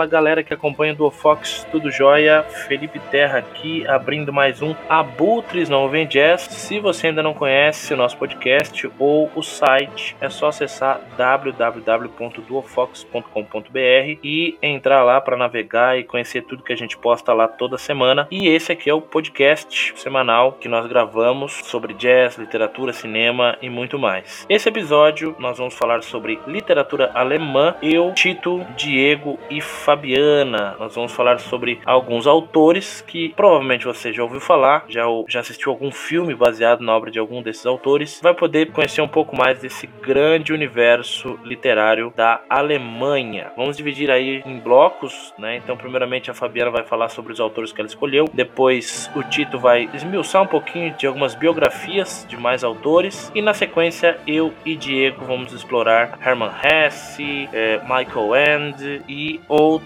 [0.00, 2.42] Fala galera que acompanha do Fox, tudo jóia?
[2.42, 6.40] Felipe Terra aqui, abrindo mais um Abutres Não Vem Jazz.
[6.40, 14.18] Se você ainda não conhece o nosso podcast ou o site, é só acessar www.duofox.com.br
[14.24, 18.26] e entrar lá para navegar e conhecer tudo que a gente posta lá toda semana.
[18.30, 23.68] E esse aqui é o podcast semanal que nós gravamos sobre jazz, literatura, cinema e
[23.68, 24.46] muito mais.
[24.48, 27.74] Esse episódio nós vamos falar sobre literatura alemã.
[27.82, 29.60] Eu, Tito, Diego e
[29.90, 30.76] Fabiana.
[30.78, 35.72] Nós vamos falar sobre alguns autores que provavelmente você já ouviu falar, já, já assistiu
[35.72, 38.20] algum filme baseado na obra de algum desses autores.
[38.22, 43.50] Vai poder conhecer um pouco mais desse grande universo literário da Alemanha.
[43.56, 45.56] Vamos dividir aí em blocos, né?
[45.56, 48.26] Então, primeiramente a Fabiana vai falar sobre os autores que ela escolheu.
[48.32, 53.32] Depois o Tito vai esmiuçar um pouquinho de algumas biografias de mais autores.
[53.34, 59.79] E na sequência eu e Diego vamos explorar Hermann Hesse, eh, Michael End e outros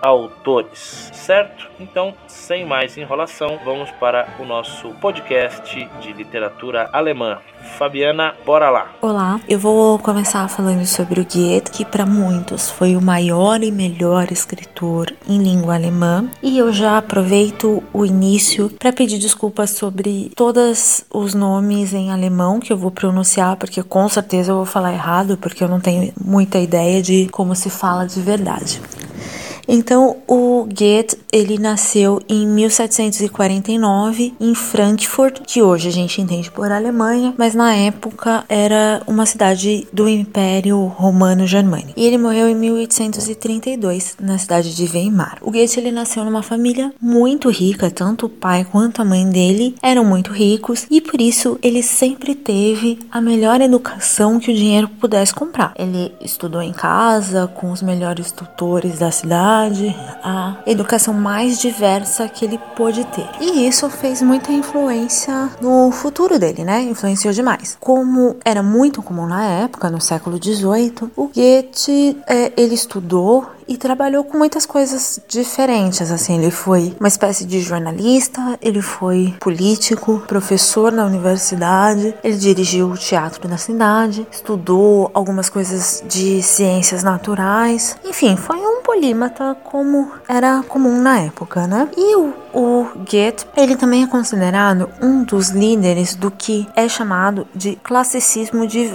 [0.00, 1.68] autores, certo?
[1.78, 7.38] Então, sem mais enrolação, vamos para o nosso podcast de literatura alemã.
[7.78, 8.92] Fabiana, bora lá.
[9.02, 13.72] Olá, eu vou começar falando sobre o Goethe, que para muitos foi o maior e
[13.72, 20.30] melhor escritor em língua alemã, e eu já aproveito o início para pedir desculpas sobre
[20.34, 24.92] todos os nomes em alemão que eu vou pronunciar, porque com certeza eu vou falar
[24.92, 28.80] errado, porque eu não tenho muita ideia de como se fala de verdade.
[29.68, 36.70] Então, o Goethe, ele nasceu em 1749 em Frankfurt, que hoje a gente entende por
[36.70, 41.94] Alemanha, mas na época era uma cidade do Império Romano Germânico.
[41.96, 45.38] E ele morreu em 1832 na cidade de Weimar.
[45.40, 49.74] O Goethe ele nasceu numa família muito rica, tanto o pai quanto a mãe dele
[49.82, 54.88] eram muito ricos e por isso ele sempre teve a melhor educação que o dinheiro
[55.00, 55.72] pudesse comprar.
[55.76, 59.55] Ele estudou em casa com os melhores tutores da cidade
[60.22, 63.28] a educação mais diversa que ele pôde ter.
[63.40, 66.82] E isso fez muita influência no futuro dele, né?
[66.82, 67.76] Influenciou demais.
[67.80, 73.76] Como era muito comum na época, no século XVIII, o Goethe, é, ele estudou e
[73.76, 76.10] trabalhou com muitas coisas diferentes.
[76.10, 82.90] Assim, ele foi uma espécie de jornalista, ele foi político, professor na universidade, ele dirigiu
[82.90, 87.96] o teatro da cidade, estudou algumas coisas de ciências naturais.
[88.04, 88.65] Enfim, foi
[88.96, 91.86] polímata como era comum na época, né?
[91.94, 97.46] E o, o Goethe, ele também é considerado um dos líderes do que é chamado
[97.54, 98.90] de classicismo de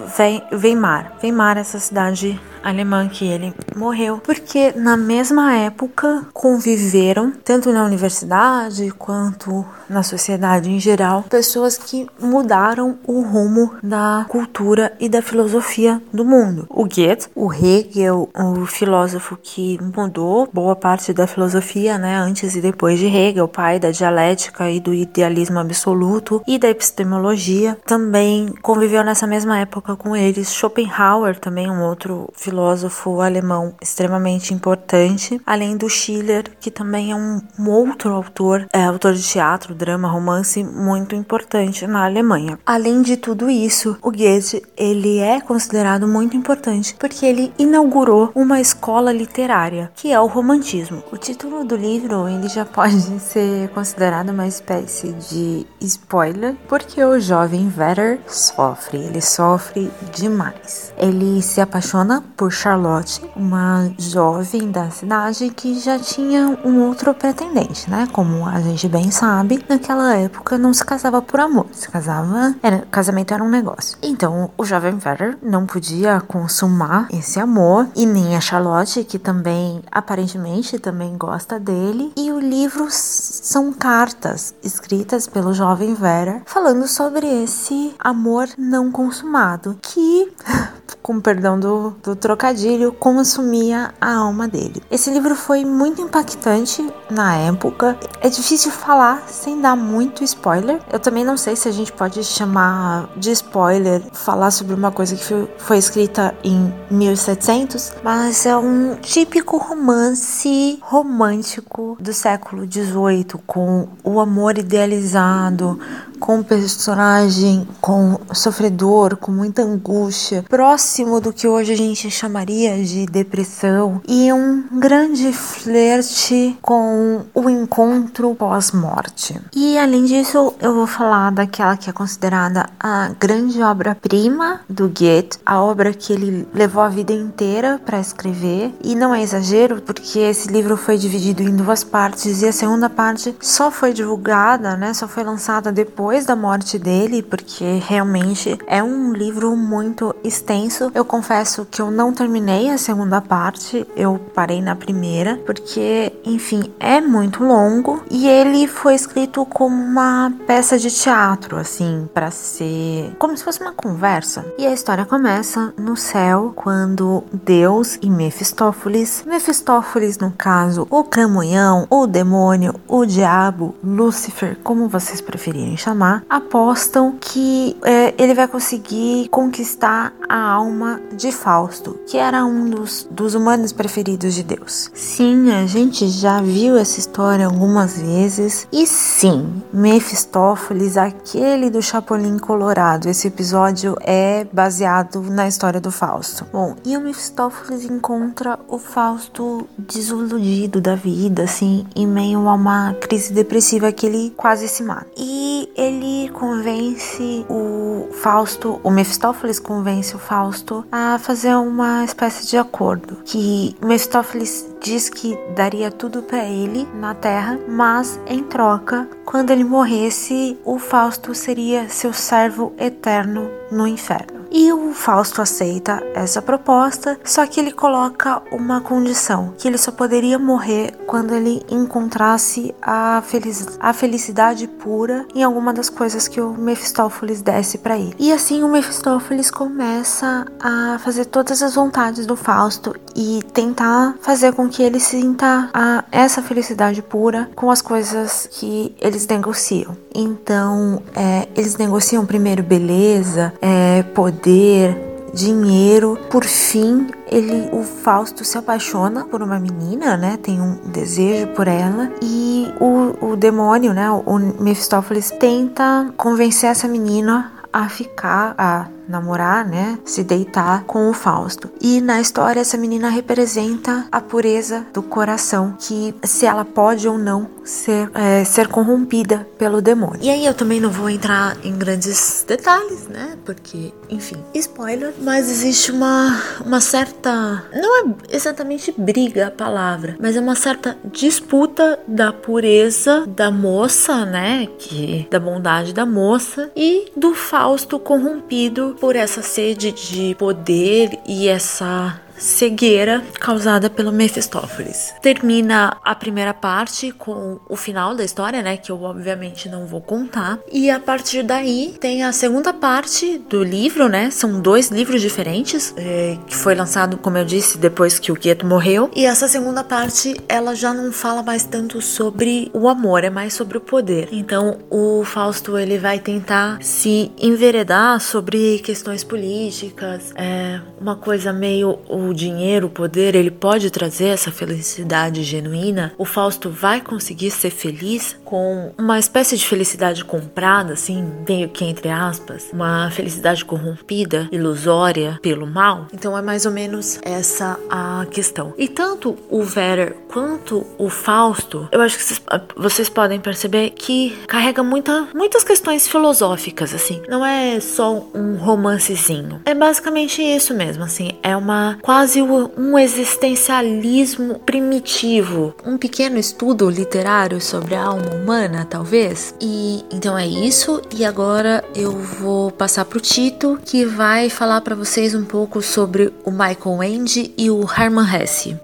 [0.52, 1.14] Weimar.
[1.22, 8.92] Weimar, essa cidade alemã que ele morreu, porque na mesma época conviveram, tanto na universidade
[8.98, 16.02] quanto na sociedade em geral, pessoas que mudaram o rumo da cultura e da filosofia
[16.14, 16.66] do mundo.
[16.70, 22.62] O Goethe, o Hegel, o filósofo que mudou boa parte da filosofia, né, antes e
[22.62, 29.03] depois de Hegel, pai da dialética e do idealismo absoluto e da epistemologia, também conviveu
[29.03, 30.53] nessa mesma época com eles.
[30.53, 37.41] Schopenhauer, também um outro filósofo alemão extremamente importante, além do Schiller, que também é um,
[37.59, 42.57] um outro autor, é, autor de teatro, drama, romance muito importante na Alemanha.
[42.66, 48.59] Além de tudo isso, o Goethe ele é considerado muito importante porque ele inaugurou uma
[48.59, 51.03] escola literária que é o romantismo.
[51.12, 53.41] O título do livro ele já pode ser
[53.74, 60.94] considerado uma espécie de spoiler porque o jovem Werther sofre, ele sofre demais.
[60.97, 67.89] Ele se apaixona por Charlotte, uma jovem da cidade que já tinha um outro pretendente,
[67.89, 68.07] né?
[68.12, 72.80] Como a gente bem sabe, naquela época não se casava por amor, se casava, era,
[72.92, 73.98] casamento era um negócio.
[74.01, 79.81] Então o jovem Werther não podia consumar esse amor e nem a Charlotte, que também
[79.92, 82.12] aparentemente também gosta dele.
[82.18, 82.88] E o livro
[83.33, 90.31] são cartas escritas pelo jovem Werther falando sobre esse amor não consumado que
[91.01, 94.81] com perdão do, do trocadilho, consumia a alma dele.
[94.89, 97.98] Esse livro foi muito impactante na época.
[98.22, 100.80] É difícil falar sem dar muito spoiler.
[100.92, 105.16] Eu também não sei se a gente pode chamar de spoiler falar sobre uma coisa
[105.16, 105.24] que
[105.57, 112.68] foi, escrita em 1700, mas é um típico romance romântico do século
[113.12, 115.78] 18 com o amor idealizado,
[116.22, 122.84] com um personagem com sofredor, com muita angústia, próximo do que hoje a gente chamaria
[122.84, 129.42] de depressão, e um grande flerte com o encontro pós-morte.
[129.54, 135.40] E além disso, eu vou falar daquela que é considerada a grande obra-prima do Goethe,
[135.44, 140.19] a obra que ele levou a vida inteira para escrever, e não é exagero, porque
[140.19, 143.00] esse livro foi dividido em duas partes e a segunda parte
[143.39, 149.13] só foi divulgada, né, só foi lançada depois da morte dele, porque realmente é um
[149.13, 150.92] livro muito extenso.
[150.94, 156.71] Eu confesso que eu não terminei a segunda parte, eu parei na primeira, porque, enfim,
[156.80, 163.15] é muito longo e ele foi escrito como uma peça de teatro, assim, para ser
[163.18, 164.45] como se fosse uma conversa.
[164.57, 171.88] E a história começa no céu quando Deus e Mefistófeles, Mefistófeles no caso, o cramunhão,
[171.89, 179.30] o demônio, o diabo, Lúcifer, como vocês preferirem chamar, apostam que é, ele vai conseguir
[179.30, 184.92] conquistar a alma de Fausto, que era um dos, dos humanos preferidos de Deus.
[184.94, 192.38] Sim, a gente já viu essa história algumas vezes, e sim, Mefistófeles, aquele do Chapolin
[192.38, 196.46] Colorado, esse episódio é baseado na história do Fausto.
[196.52, 202.81] Bom, e o Mefistófeles encontra o Fausto desiludido da vida, assim, em meio a uma
[203.00, 205.07] crise depressiva que ele quase se mata.
[205.18, 212.57] E ele convence o Fausto, o Mefistófeles convence o Fausto a fazer uma espécie de
[212.57, 219.51] acordo, que Mefistófeles diz que daria tudo para ele na Terra, mas em troca, quando
[219.51, 224.41] ele morresse, o Fausto seria seu servo eterno no inferno.
[224.51, 229.94] E o Fausto aceita essa proposta, só que ele coloca uma condição, que ele só
[229.94, 236.41] poderia morrer quando ele encontrasse a, feliz, a felicidade pura em alguma das coisas que
[236.41, 238.13] o Mefistófeles desse para ele.
[238.19, 244.54] E assim o Mefistófeles começa a fazer todas as vontades do Fausto e tentar fazer
[244.54, 249.96] com que ele sinta a, essa felicidade pura com as coisas que eles negociam.
[250.13, 256.18] Então, é, eles negociam primeiro beleza, é, poder, dinheiro.
[256.30, 260.38] Por fim, ele, o Fausto se apaixona por uma menina, né?
[260.42, 264.10] Tem um desejo por ela e o, o demônio, né?
[264.12, 270.00] O Mefistófeles tenta convencer essa menina a ficar, a namorar, né?
[270.04, 271.69] Se deitar com o Fausto.
[271.80, 277.18] E na história, essa menina representa a pureza do coração, que se ela pode ou
[277.18, 280.19] não ser, é, ser corrompida pelo demônio.
[280.22, 283.38] E aí eu também não vou entrar em grandes detalhes, né?
[283.46, 287.63] Porque, enfim, spoiler, mas existe uma, uma certa.
[287.74, 294.25] Não é exatamente briga a palavra, mas é uma certa disputa da pureza da moça,
[294.25, 294.68] né?
[294.78, 301.48] Que, da bondade da moça e do Fausto corrompido por essa sede de poder e
[301.48, 305.14] essa cegueira causada pelo Mephistófeles.
[305.22, 310.02] Termina a primeira parte com o final da história, né, que eu obviamente não vou
[310.02, 315.22] contar, e a partir daí tem a segunda parte do livro, né, são dois livros
[315.22, 319.48] diferentes, é, que foi lançado, como eu disse, depois que o Gueto morreu, e essa
[319.48, 323.81] segunda parte ela já não fala mais tanto sobre o amor, é mais sobre o
[323.81, 324.30] poder.
[324.31, 332.00] Então o Fausto ele vai tentar se enveredar sobre questões políticas, é uma coisa meio
[332.10, 337.52] o o dinheiro, o poder, ele pode trazer essa felicidade genuína, o Fausto vai conseguir
[337.52, 343.64] ser feliz com uma espécie de felicidade comprada, assim, meio que entre aspas, uma felicidade
[343.66, 346.07] corrompida, ilusória pelo mal.
[346.14, 348.73] Então é mais ou menos essa a questão.
[348.78, 352.42] E tanto o Werther quanto o Fausto, eu acho que vocês,
[352.76, 357.21] vocês podem perceber que carrega muita, muitas questões filosóficas, assim.
[357.28, 359.61] Não é só um romancezinho.
[359.66, 361.31] É basicamente isso mesmo, assim.
[361.44, 368.85] É uma quase quase um existencialismo primitivo, um pequeno estudo literário sobre a alma humana,
[368.87, 369.56] talvez.
[369.59, 371.01] E então é isso.
[371.18, 375.81] E agora eu vou passar para o Tito, que vai falar para vocês um pouco
[375.81, 378.80] sobre o Michael Ende e o Hermann Hesse.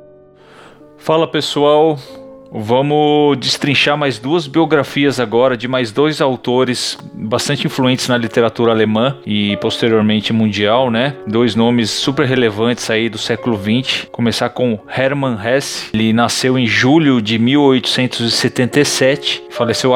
[0.97, 1.99] Fala pessoal,
[2.51, 9.17] Vamos destrinchar mais duas biografias agora de mais dois autores bastante influentes na literatura alemã
[9.25, 11.15] e posteriormente mundial, né?
[11.25, 14.07] Dois nomes super relevantes aí do século XX.
[14.11, 15.89] Começar com Hermann Hesse.
[15.93, 19.91] Ele nasceu em julho de 1877, faleceu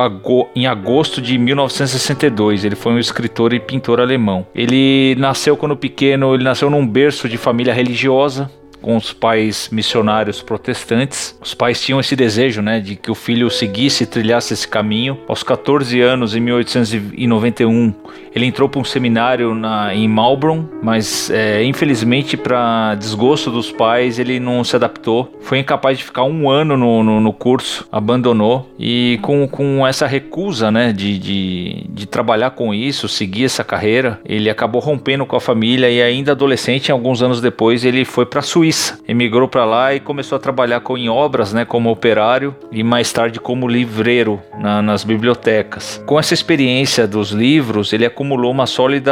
[0.55, 2.65] em agosto de 1962.
[2.65, 4.45] Ele foi um escritor e pintor alemão.
[4.53, 8.49] Ele nasceu quando pequeno, ele nasceu num berço de família religiosa
[8.81, 11.37] com os pais missionários protestantes.
[11.41, 15.19] Os pais tinham esse desejo, né, de que o filho seguisse e trilhasse esse caminho.
[15.27, 17.93] Aos 14 anos, em 1891,
[18.33, 24.17] ele entrou para um seminário na, em Malbron, mas é, infelizmente, para desgosto dos pais,
[24.17, 25.37] ele não se adaptou.
[25.41, 28.69] Foi incapaz de ficar um ano no, no, no curso, abandonou.
[28.79, 34.19] E com, com essa recusa né, de, de, de trabalhar com isso, seguir essa carreira,
[34.25, 38.39] ele acabou rompendo com a família e ainda adolescente, alguns anos depois, ele foi para
[38.39, 38.70] a Suíça.
[39.07, 43.11] Emigrou para lá e começou a trabalhar com, em obras, né, como operário e mais
[43.11, 46.01] tarde como livreiro na, nas bibliotecas.
[46.05, 49.11] Com essa experiência dos livros, ele acumulou uma sólida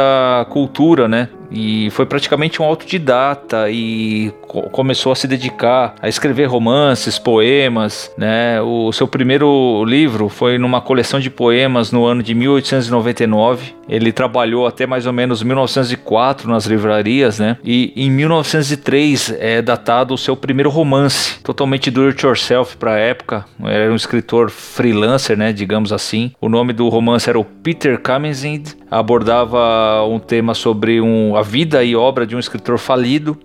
[0.50, 1.28] cultura, né?
[1.50, 8.10] e foi praticamente um autodidata e co começou a se dedicar a escrever romances, poemas,
[8.16, 8.60] né?
[8.62, 13.74] O seu primeiro livro foi numa coleção de poemas no ano de 1899.
[13.88, 17.56] Ele trabalhou até mais ou menos 1904 nas livrarias, né?
[17.64, 22.98] E em 1903 é datado o seu primeiro romance, totalmente do it yourself para a
[22.98, 23.44] época.
[23.64, 26.32] Era um escritor freelancer, né, digamos assim.
[26.40, 31.84] O nome do romance era o Peter Kamenzind, abordava um tema sobre um a vida
[31.84, 33.38] e obra de um escritor falido.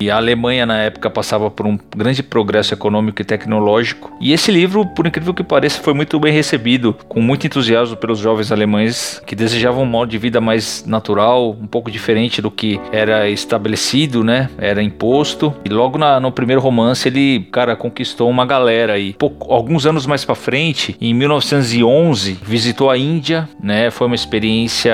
[0.00, 4.12] E a Alemanha, na época, passava por um grande progresso econômico e tecnológico.
[4.20, 8.20] E esse livro, por incrível que pareça, foi muito bem recebido, com muito entusiasmo pelos
[8.20, 12.80] jovens alemães que desejavam um modo de vida mais natural, um pouco diferente do que
[12.92, 14.48] era estabelecido, né?
[14.56, 15.52] Era imposto.
[15.64, 19.14] E logo na, no primeiro romance, ele, cara, conquistou uma galera aí.
[19.14, 23.90] Pouco, alguns anos mais para frente, em 1911, visitou a Índia, né?
[23.90, 24.87] Foi uma experiência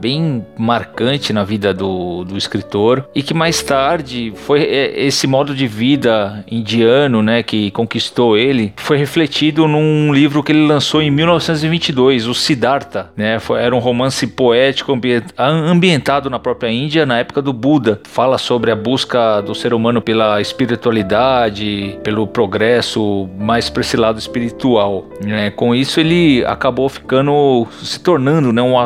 [0.00, 5.54] bem marcante na vida do do, escritor e que mais tarde foi é, esse modo
[5.54, 11.10] de vida indiano, né, que conquistou ele, foi refletido num livro que ele lançou em
[11.10, 14.96] 1922, o Siddhartha, né, foi, era um romance poético
[15.36, 18.00] ambientado na própria Índia na época do Buda.
[18.04, 24.18] Fala sobre a busca do ser humano pela espiritualidade, pelo progresso mais para esse lado
[24.18, 25.06] espiritual.
[25.24, 25.50] Né?
[25.50, 28.76] Com isso ele acabou ficando se tornando né, um,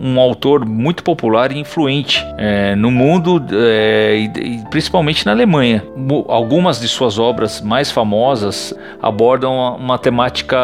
[0.00, 5.84] um autor muito popular e influente é, no mundo é, e, e, principalmente na Alemanha.
[6.28, 10.56] Algumas de suas obras mais famosas abordam uma, uma, temática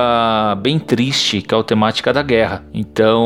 [0.61, 2.65] bem triste, que é a temática da guerra.
[2.73, 3.25] Então,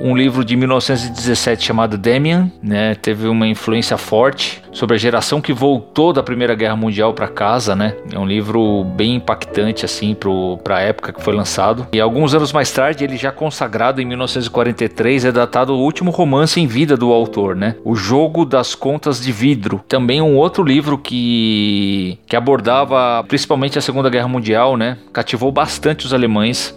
[0.00, 5.52] um livro de 1917 chamado Demian, né, teve uma influência forte sobre a geração que
[5.52, 7.94] voltou da Primeira Guerra Mundial para casa, né?
[8.12, 10.16] É um livro bem impactante assim
[10.64, 11.86] para a época que foi lançado.
[11.92, 16.60] E alguns anos mais tarde, ele já consagrado em 1943, é datado o último romance
[16.60, 17.76] em vida do autor, né?
[17.84, 19.82] O Jogo das Contas de Vidro.
[19.86, 24.96] Também um outro livro que que abordava principalmente a Segunda Guerra Mundial, né?
[25.12, 26.74] Cativou bastante os alemães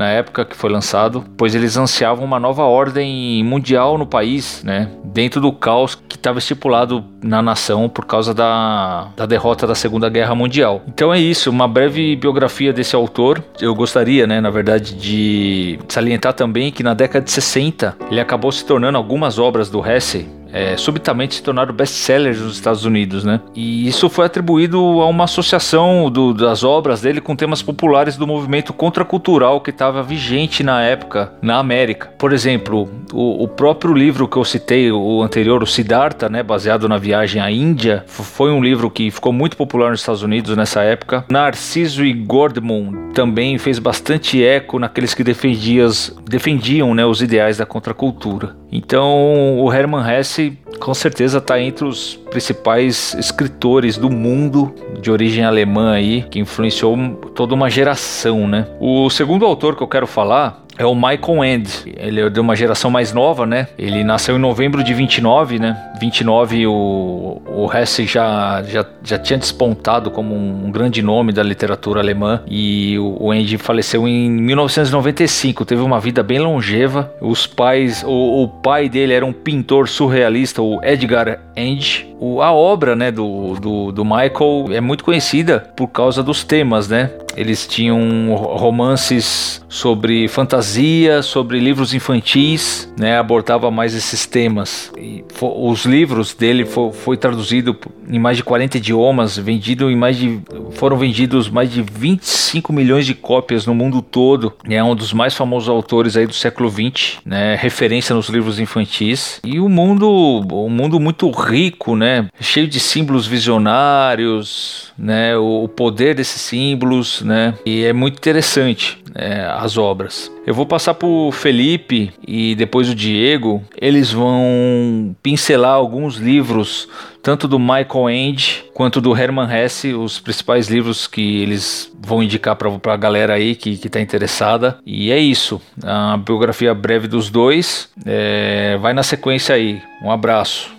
[0.00, 4.88] na época que foi lançado, pois eles ansiavam uma nova ordem mundial no país, né?
[5.04, 10.08] Dentro do caos que estava estipulado na nação por causa da, da derrota da Segunda
[10.08, 10.80] Guerra Mundial.
[10.88, 13.44] Então é isso, uma breve biografia desse autor.
[13.60, 18.50] Eu gostaria, né, na verdade, de salientar também que na década de 60 ele acabou
[18.50, 23.40] se tornando algumas obras do Hesse é, subitamente se tornaram best-sellers nos Estados Unidos, né?
[23.54, 28.26] E isso foi atribuído a uma associação do, das obras dele com temas populares do
[28.26, 32.10] movimento contracultural que estava vigente na época na América.
[32.18, 36.88] Por exemplo, o, o, próprio livro que eu citei, o anterior, o Siddhartha, né, baseado
[36.88, 40.82] na viagem à Índia, foi um livro que ficou muito popular nos Estados Unidos nessa
[40.82, 41.24] época.
[41.28, 48.56] Narciso e Gordemund também fez bastante eco naqueles que defendiam né, os ideais da contracultura.
[48.72, 50.39] Então, o Hermann Hesse
[50.78, 56.96] com certeza está entre os principais escritores do mundo de origem alemã aí, que influenciou
[57.34, 58.66] toda uma geração, né?
[58.80, 61.68] O segundo autor que eu quero falar é o Michael End.
[61.98, 63.68] Ele é de uma geração mais nova, né?
[63.78, 65.76] Ele nasceu em novembro de 29, né?
[66.00, 72.00] 29 o, o Hesse já, já, já tinha despontado como um grande nome da literatura
[72.00, 75.66] alemã e o, o End faleceu em 1995.
[75.66, 77.12] Teve uma vida bem longeva.
[77.20, 82.08] Os pais, o, o pai dele era um pintor surrealista, o Edgar End.
[82.40, 87.10] A obra, né, do, do, do Michael é muito conhecida por causa dos temas, né?
[87.40, 93.18] Eles tinham romances sobre fantasia, sobre livros infantis, né?
[93.18, 94.92] Abordava mais esses temas.
[94.98, 97.74] E os livros dele foi, foi traduzido
[98.06, 100.38] em mais de 40 idiomas, vendido em mais de
[100.72, 104.52] foram vendidos mais de 25 milhões de cópias no mundo todo.
[104.68, 107.54] É um dos mais famosos autores aí do século 20, né?
[107.54, 109.40] Referência nos livros infantis.
[109.42, 110.06] E o mundo,
[110.52, 112.28] um mundo muito rico, né?
[112.38, 115.36] Cheio de símbolos visionários, né?
[115.36, 117.54] O, poder desses símbolos, né?
[117.64, 120.30] E é muito interessante é, as obras.
[120.44, 123.62] Eu vou passar para o Felipe e depois o Diego.
[123.80, 126.88] Eles vão pincelar alguns livros,
[127.22, 132.56] tanto do Michael Ende quanto do Herman Hesse, os principais livros que eles vão indicar
[132.56, 134.78] para a galera aí que está interessada.
[134.84, 135.62] E é isso.
[135.84, 137.88] A biografia breve dos dois.
[138.04, 139.80] É, vai na sequência aí.
[140.02, 140.70] Um abraço.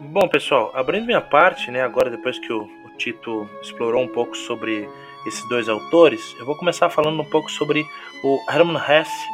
[0.00, 4.36] Bom, pessoal, abrindo minha parte, né, agora depois que o, o Tito explorou um pouco
[4.36, 4.86] sobre
[5.26, 7.86] esses dois autores, eu vou começar falando um pouco sobre
[8.22, 9.26] o Hermann Hesse,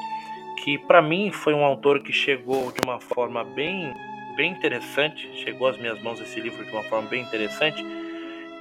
[0.63, 3.95] que para mim foi um autor que chegou de uma forma bem,
[4.37, 7.85] bem interessante, chegou às minhas mãos esse livro de uma forma bem interessante,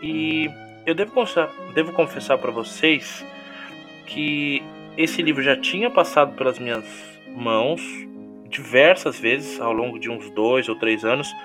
[0.02, 0.50] e
[0.86, 3.26] eu devo confessar, devo confessar para vocês
[4.06, 4.64] que
[4.98, 6.86] esse livro já tinha passado pelas minhas
[7.36, 7.82] mãos
[8.50, 11.36] diversas vezes ao longo de uns dois ou três anos,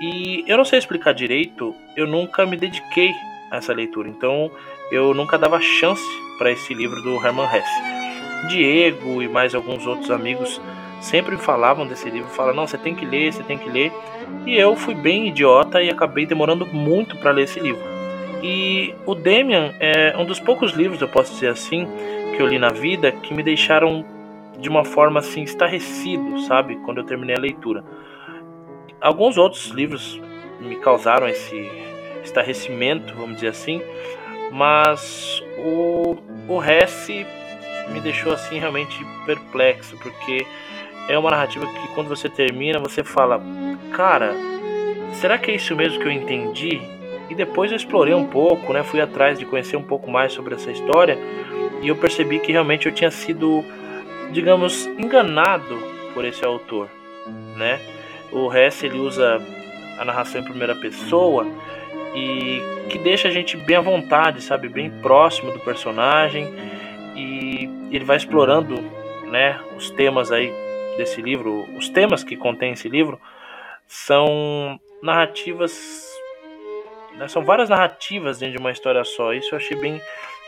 [0.00, 3.12] e eu não sei explicar direito, eu nunca me dediquei
[3.50, 4.50] a essa leitura, então
[4.90, 6.04] eu nunca dava chance
[6.38, 8.48] para esse livro do Hermann Hesse.
[8.48, 10.60] Diego e mais alguns outros amigos
[11.00, 13.92] sempre falavam desse livro, falavam, não, você tem que ler, você tem que ler.
[14.44, 17.82] E eu fui bem idiota e acabei demorando muito para ler esse livro.
[18.42, 21.86] E o Demian é um dos poucos livros, eu posso dizer assim,
[22.34, 24.04] que eu li na vida que me deixaram
[24.58, 27.84] de uma forma assim estarrecido, sabe, quando eu terminei a leitura.
[29.00, 30.20] Alguns outros livros
[30.60, 31.70] me causaram esse
[32.22, 33.80] estarrecimento, vamos dizer assim,
[34.56, 36.16] mas o,
[36.48, 37.26] o Hesse
[37.90, 40.46] me deixou assim realmente perplexo, porque
[41.10, 43.38] é uma narrativa que quando você termina você fala,
[43.92, 44.32] cara,
[45.12, 46.80] será que é isso mesmo que eu entendi?
[47.28, 48.82] E depois eu explorei um pouco, né?
[48.82, 51.18] Fui atrás de conhecer um pouco mais sobre essa história
[51.82, 53.62] e eu percebi que realmente eu tinha sido,
[54.32, 55.76] digamos, enganado
[56.14, 56.88] por esse autor,
[57.56, 57.78] né?
[58.32, 59.38] O Hesse ele usa
[59.98, 61.46] a narração em primeira pessoa
[62.16, 66.48] e que deixa a gente bem à vontade, sabe, bem próximo do personagem
[67.14, 68.80] e ele vai explorando,
[69.26, 70.50] né, os temas aí
[70.96, 73.20] desse livro, os temas que contém esse livro
[73.86, 76.08] são narrativas,
[77.16, 79.34] né, são várias narrativas dentro de uma história só.
[79.34, 80.00] Isso eu achei bem,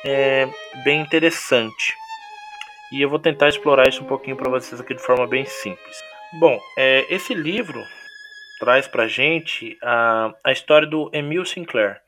[0.06, 0.48] é,
[0.84, 1.94] bem interessante
[2.90, 6.02] e eu vou tentar explorar isso um pouquinho para vocês aqui de forma bem simples.
[6.32, 7.84] Bom, é, esse livro
[8.58, 12.00] traz pra gente a, a história do Emil Sinclair,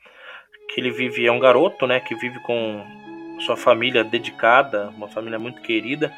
[0.73, 2.85] que ele vive, é um garoto, né, que vive com
[3.41, 6.13] sua família dedicada, uma família muito querida,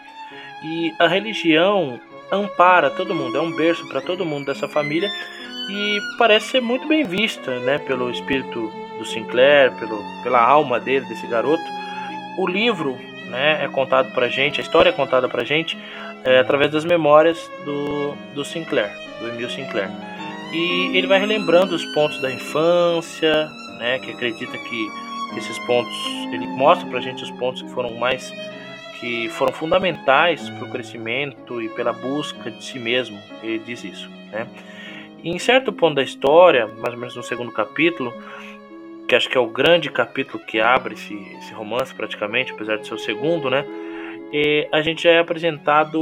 [0.65, 5.09] e a religião ampara todo mundo, é um berço para todo mundo dessa família
[5.71, 11.07] e parece ser muito bem vista, né, pelo espírito do Sinclair, pelo, pela alma dele,
[11.07, 11.63] desse garoto.
[12.39, 15.79] O livro, né, é contado pra gente, a história é contada pra gente
[16.25, 18.91] é, através das memórias do, do Sinclair,
[19.21, 19.91] do Emil Sinclair.
[20.53, 24.89] E ele vai relembrando os pontos da infância, né, que acredita que
[25.37, 25.97] esses pontos,
[26.33, 28.31] ele mostra pra gente os pontos que foram mais
[29.01, 33.19] que foram fundamentais para o crescimento e pela busca de si mesmo.
[33.43, 34.47] Ele diz isso, né?
[35.25, 38.13] E em certo ponto da história, mais ou menos no segundo capítulo,
[39.09, 42.87] que acho que é o grande capítulo que abre esse, esse romance praticamente, apesar de
[42.87, 43.65] ser o segundo, né?
[44.33, 46.01] E a gente já é apresentado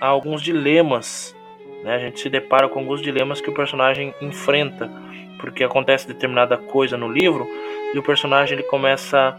[0.00, 1.34] a alguns dilemas
[1.82, 1.94] né?
[1.94, 4.90] A gente se depara com alguns dilemas que o personagem enfrenta,
[5.38, 7.48] porque acontece determinada coisa no livro
[7.94, 9.36] e o personagem ele começa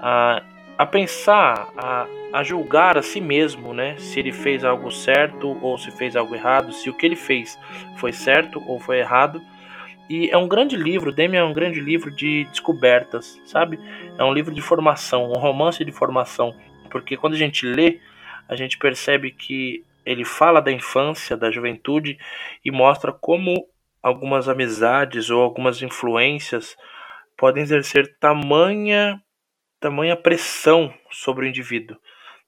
[0.00, 0.42] a,
[0.76, 3.96] a pensar, a, a julgar a si mesmo, né?
[3.98, 7.58] Se ele fez algo certo ou se fez algo errado, se o que ele fez
[7.96, 9.40] foi certo ou foi errado.
[10.10, 13.78] E é um grande livro, Demian é um grande livro de descobertas, sabe?
[14.18, 16.54] É um livro de formação, um romance de formação,
[16.90, 18.00] porque quando a gente lê,
[18.46, 22.18] a gente percebe que ele fala da infância, da juventude
[22.64, 23.66] e mostra como
[24.02, 26.76] algumas amizades ou algumas influências
[27.36, 29.20] podem exercer tamanha
[29.84, 31.98] tamanha pressão sobre o indivíduo,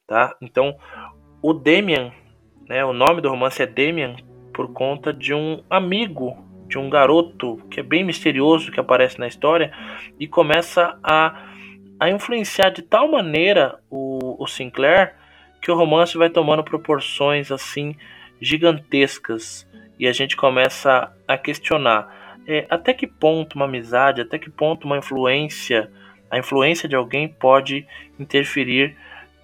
[0.07, 0.35] tá?
[0.40, 0.75] Então,
[1.42, 2.11] o Demian,
[2.66, 4.16] né, o nome do romance é Demian
[4.55, 6.35] por conta de um amigo,
[6.66, 9.71] de um garoto que é bem misterioso que aparece na história
[10.19, 11.45] e começa a,
[12.01, 15.14] a influenciar de tal maneira o, o Sinclair
[15.67, 17.97] que o romance vai tomando proporções assim
[18.41, 24.49] gigantescas e a gente começa a questionar é, até que ponto uma amizade, até que
[24.49, 25.91] ponto uma influência,
[26.31, 27.85] a influência de alguém pode
[28.17, 28.97] interferir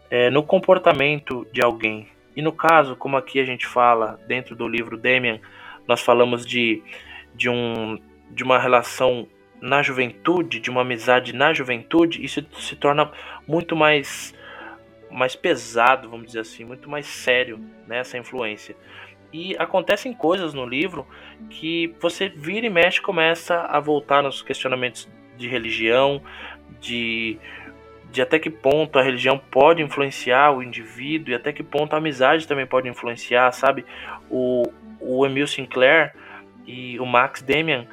[0.09, 2.07] é, no comportamento de alguém.
[2.37, 5.41] E no caso, como aqui a gente fala dentro do livro Demian,
[5.89, 6.85] nós falamos de,
[7.35, 7.99] de, um,
[8.31, 9.27] de uma relação
[9.61, 13.11] na juventude, de uma amizade na juventude, isso se torna
[13.45, 14.33] muito mais
[15.13, 18.75] mais pesado, vamos dizer assim, muito mais sério né, influência.
[19.33, 21.07] E acontecem coisas no livro
[21.49, 26.23] que você vira e mexe começa a voltar nos questionamentos de religião,
[26.81, 27.39] de,
[28.11, 31.97] de até que ponto a religião pode influenciar o indivíduo e até que ponto a
[31.97, 33.87] amizade também pode influenciar, sabe?
[34.31, 34.71] O,
[35.01, 36.15] o Emil Sinclair
[36.67, 37.87] e o Max Damian,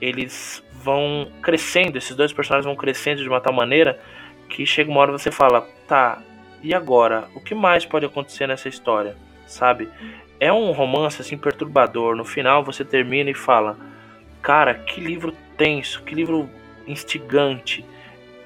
[0.00, 4.00] eles vão crescendo, esses dois personagens vão crescendo de uma tal maneira
[4.48, 6.22] que chega uma hora você fala, tá,
[6.62, 7.28] e agora?
[7.34, 9.16] O que mais pode acontecer nessa história?
[9.46, 9.88] Sabe?
[10.38, 12.16] É um romance assim perturbador.
[12.16, 13.76] No final você termina e fala:
[14.42, 16.48] Cara, que livro tenso, que livro
[16.86, 17.84] instigante.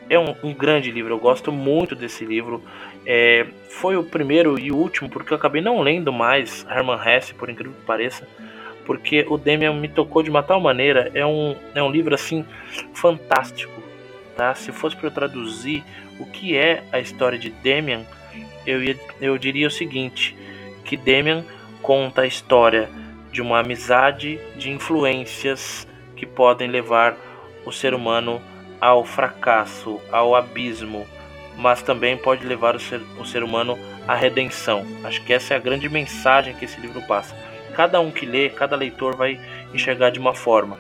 [0.08, 2.62] É um, um grande livro, eu gosto muito desse livro.
[3.06, 7.32] É, foi o primeiro e o último, porque eu acabei não lendo mais Herman Hesse,
[7.32, 8.26] por incrível que pareça
[8.90, 11.12] porque o Demian me tocou de uma tal maneira.
[11.14, 12.44] É um, é um livro assim
[12.92, 13.80] fantástico,
[14.36, 14.52] tá?
[14.52, 15.84] Se fosse para eu traduzir
[16.20, 18.04] o que é a história de Demian,
[18.66, 20.36] eu, ia, eu diria o seguinte:
[20.84, 21.44] que Demian
[21.82, 22.88] conta a história
[23.32, 27.16] de uma amizade de influências que podem levar
[27.64, 28.40] o ser humano
[28.80, 31.06] ao fracasso, ao abismo,
[31.56, 34.86] mas também pode levar o ser, o ser humano à redenção.
[35.04, 37.34] Acho que essa é a grande mensagem que esse livro passa
[37.80, 39.40] cada um que lê, cada leitor vai
[39.72, 40.78] enxergar de uma forma,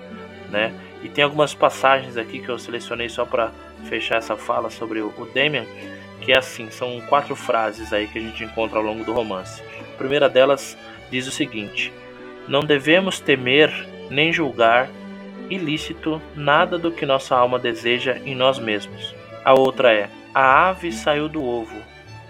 [0.50, 0.72] né?
[1.02, 3.52] E tem algumas passagens aqui que eu selecionei só para
[3.84, 5.66] fechar essa fala sobre o, Damian,
[6.20, 9.62] que é assim, são quatro frases aí que a gente encontra ao longo do romance.
[9.80, 10.76] A primeira delas
[11.10, 11.92] diz o seguinte:
[12.46, 13.70] Não devemos temer
[14.10, 14.88] nem julgar
[15.50, 19.14] ilícito nada do que nossa alma deseja em nós mesmos.
[19.44, 21.76] A outra é: A ave saiu do ovo.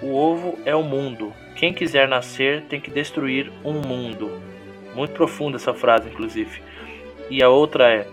[0.02, 1.32] O ovo é o mundo.
[1.54, 4.40] Quem quiser nascer tem que destruir um mundo.
[4.94, 6.62] Muito profunda essa frase, inclusive.
[7.28, 8.06] E a outra é: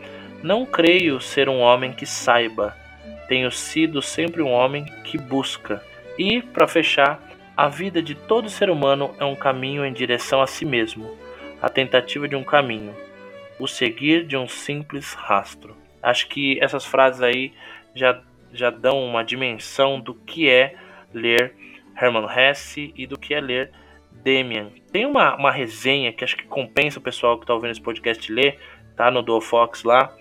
[0.44, 2.76] Não creio ser um homem que saiba.
[3.28, 5.84] Tenho sido sempre um homem que busca.
[6.18, 7.22] E, para fechar,
[7.56, 11.18] a vida de todo ser humano é um caminho em direção a si mesmo,
[11.62, 12.96] a tentativa de um caminho,
[13.60, 15.76] o seguir de um simples rastro.
[16.02, 17.54] Acho que essas frases aí
[17.96, 18.22] já,
[18.54, 20.76] já dão uma dimensão do que é
[21.14, 21.54] ler
[22.00, 23.72] Hermann Hesse e do que é ler
[24.12, 24.70] Demian.
[24.92, 28.32] Tem uma, uma resenha que acho que compensa o pessoal que está ouvindo esse podcast
[28.32, 28.60] ler,
[28.96, 30.16] tá no Dual Fox lá,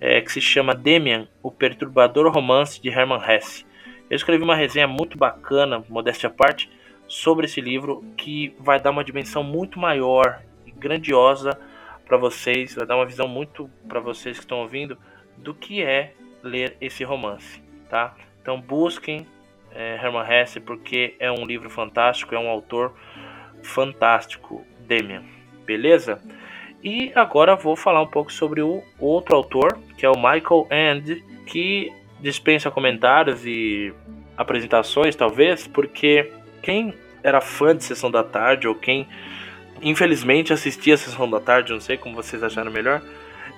[0.00, 3.66] é, que se chama Demian, o perturbador romance de Hermann Hesse.
[4.08, 6.70] Eu escrevi uma resenha muito bacana, modéstia à parte,
[7.06, 11.58] sobre esse livro que vai dar uma dimensão muito maior e grandiosa
[12.06, 14.96] para vocês, vai dar uma visão muito para vocês que estão ouvindo
[15.36, 18.14] do que é ler esse romance, tá?
[18.40, 19.26] Então busquem
[19.72, 22.94] é, Hermann Hesse porque é um livro fantástico, é um autor
[23.62, 25.22] fantástico, Demian.
[25.66, 26.22] Beleza?
[26.82, 31.24] E agora vou falar um pouco sobre o outro autor, que é o Michael End,
[31.46, 33.92] que dispensa comentários e
[34.36, 39.08] apresentações, talvez, porque quem era fã de Sessão da Tarde ou quem
[39.82, 43.02] infelizmente assistia a Sessão da Tarde, não sei como vocês acharam melhor,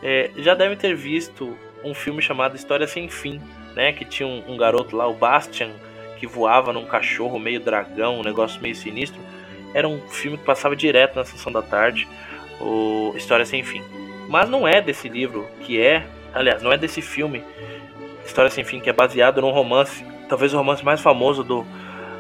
[0.03, 3.41] é, já deve ter visto um filme chamado História Sem Fim,
[3.75, 3.93] né?
[3.93, 5.71] Que tinha um, um garoto lá, o Bastian,
[6.19, 9.21] que voava num cachorro meio dragão, um negócio meio sinistro
[9.75, 12.09] era um filme que passava direto na sessão da tarde,
[12.61, 13.83] o História Sem Fim.
[14.29, 17.43] Mas não é desse livro que é, aliás, não é desse filme,
[18.25, 21.65] História Sem Fim, que é baseado num romance, talvez o romance mais famoso do,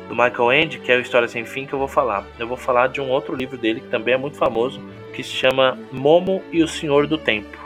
[0.09, 2.26] do Michael Ende, que é o História Sem Fim, que eu vou falar.
[2.38, 4.81] Eu vou falar de um outro livro dele que também é muito famoso,
[5.14, 7.59] que se chama Momo e o Senhor do Tempo.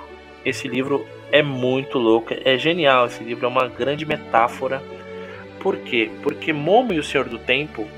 [0.45, 3.07] Esse livro é muito louco, é genial.
[3.07, 4.83] Esse livro é uma grande metáfora.
[5.59, 6.11] Por quê?
[6.23, 7.89] Porque Momo e o Senhor do Tempo,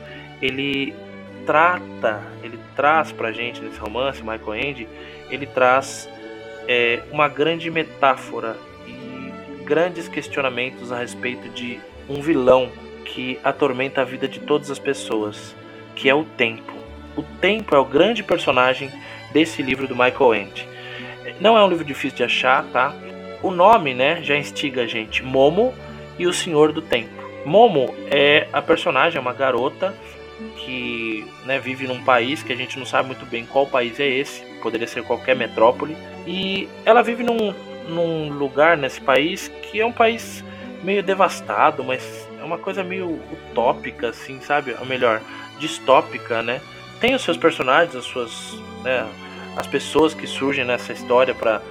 [0.41, 0.95] ele
[1.47, 4.89] trata, ele traz pra gente nesse romance, Michael Ende,
[5.31, 6.09] ele traz
[6.69, 8.57] é, uma grande metáfora
[8.87, 12.71] e grandes questionamentos a respeito de um vilão
[13.05, 15.55] que atormenta a vida de todas as pessoas,
[15.95, 16.75] que é o tempo.
[17.17, 18.91] O tempo é o grande personagem
[19.33, 20.69] desse livro do Michael Ende.
[21.41, 22.95] Não é um livro difícil de achar, tá?
[23.43, 25.23] O nome, né, já instiga a gente.
[25.23, 25.73] Momo
[26.19, 27.25] e o Senhor do Tempo.
[27.45, 29.95] Momo é a personagem, é uma garota
[30.59, 34.07] que né, vive num país que a gente não sabe muito bem qual país é
[34.07, 35.97] esse, poderia ser qualquer metrópole,
[36.27, 37.55] e ela vive num,
[37.89, 40.45] num lugar nesse país que é um país
[40.83, 44.77] meio devastado, mas é uma coisa meio utópica, assim, sabe?
[44.79, 45.21] Ou melhor,
[45.59, 46.61] distópica, né?
[47.01, 48.59] Tem os seus personagens, as suas.
[48.83, 49.07] Né,
[49.57, 51.63] as pessoas que surgem nessa história para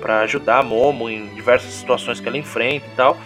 [0.00, 3.16] para ajudar a Momo em diversas situações que ela enfrenta e tal.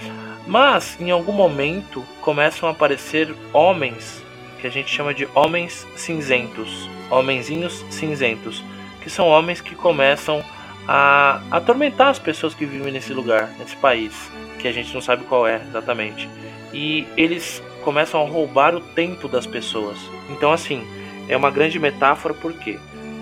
[0.46, 4.22] Mas em algum momento começam a aparecer homens
[4.60, 8.62] que a gente chama de homens cinzentos, homenzinhos cinzentos,
[9.00, 10.44] que são homens que começam
[10.86, 14.12] a atormentar as pessoas que vivem nesse lugar, nesse país,
[14.58, 16.28] que a gente não sabe qual é exatamente.
[16.72, 19.98] E eles começam a roubar o tempo das pessoas.
[20.30, 20.86] Então, assim,
[21.28, 22.78] é uma grande metáfora, por quê?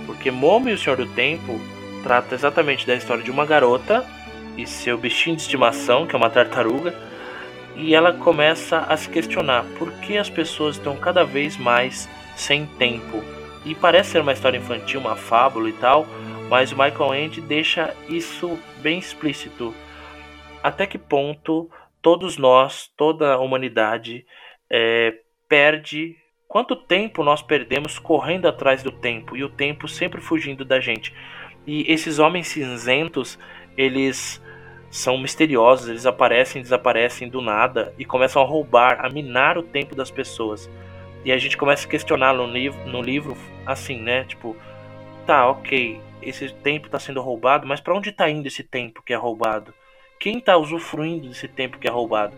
[0.06, 1.60] Porque Momo e o Senhor do Tempo
[2.02, 4.06] trata exatamente da história de uma garota
[4.56, 6.94] e seu bichinho de estimação, que é uma tartaruga,
[7.76, 12.66] e ela começa a se questionar por que as pessoas estão cada vez mais sem
[12.66, 13.22] tempo.
[13.64, 16.06] E parece ser uma história infantil, uma fábula e tal,
[16.48, 19.74] mas o Michael Ende deixa isso bem explícito.
[20.62, 24.24] Até que ponto todos nós, toda a humanidade,
[24.70, 25.12] é,
[25.48, 26.16] perde.
[26.48, 31.12] Quanto tempo nós perdemos correndo atrás do tempo e o tempo sempre fugindo da gente?
[31.66, 33.38] E esses homens cinzentos,
[33.76, 34.40] eles
[34.90, 39.94] são misteriosos, eles aparecem desaparecem do nada e começam a roubar, a minar o tempo
[39.94, 40.70] das pessoas.
[41.24, 44.24] E a gente começa a questionar no livro, no livro assim, né?
[44.24, 44.56] Tipo,
[45.26, 49.12] tá, ok, esse tempo está sendo roubado, mas para onde está indo esse tempo que
[49.12, 49.74] é roubado?
[50.18, 52.36] Quem está usufruindo desse tempo que é roubado?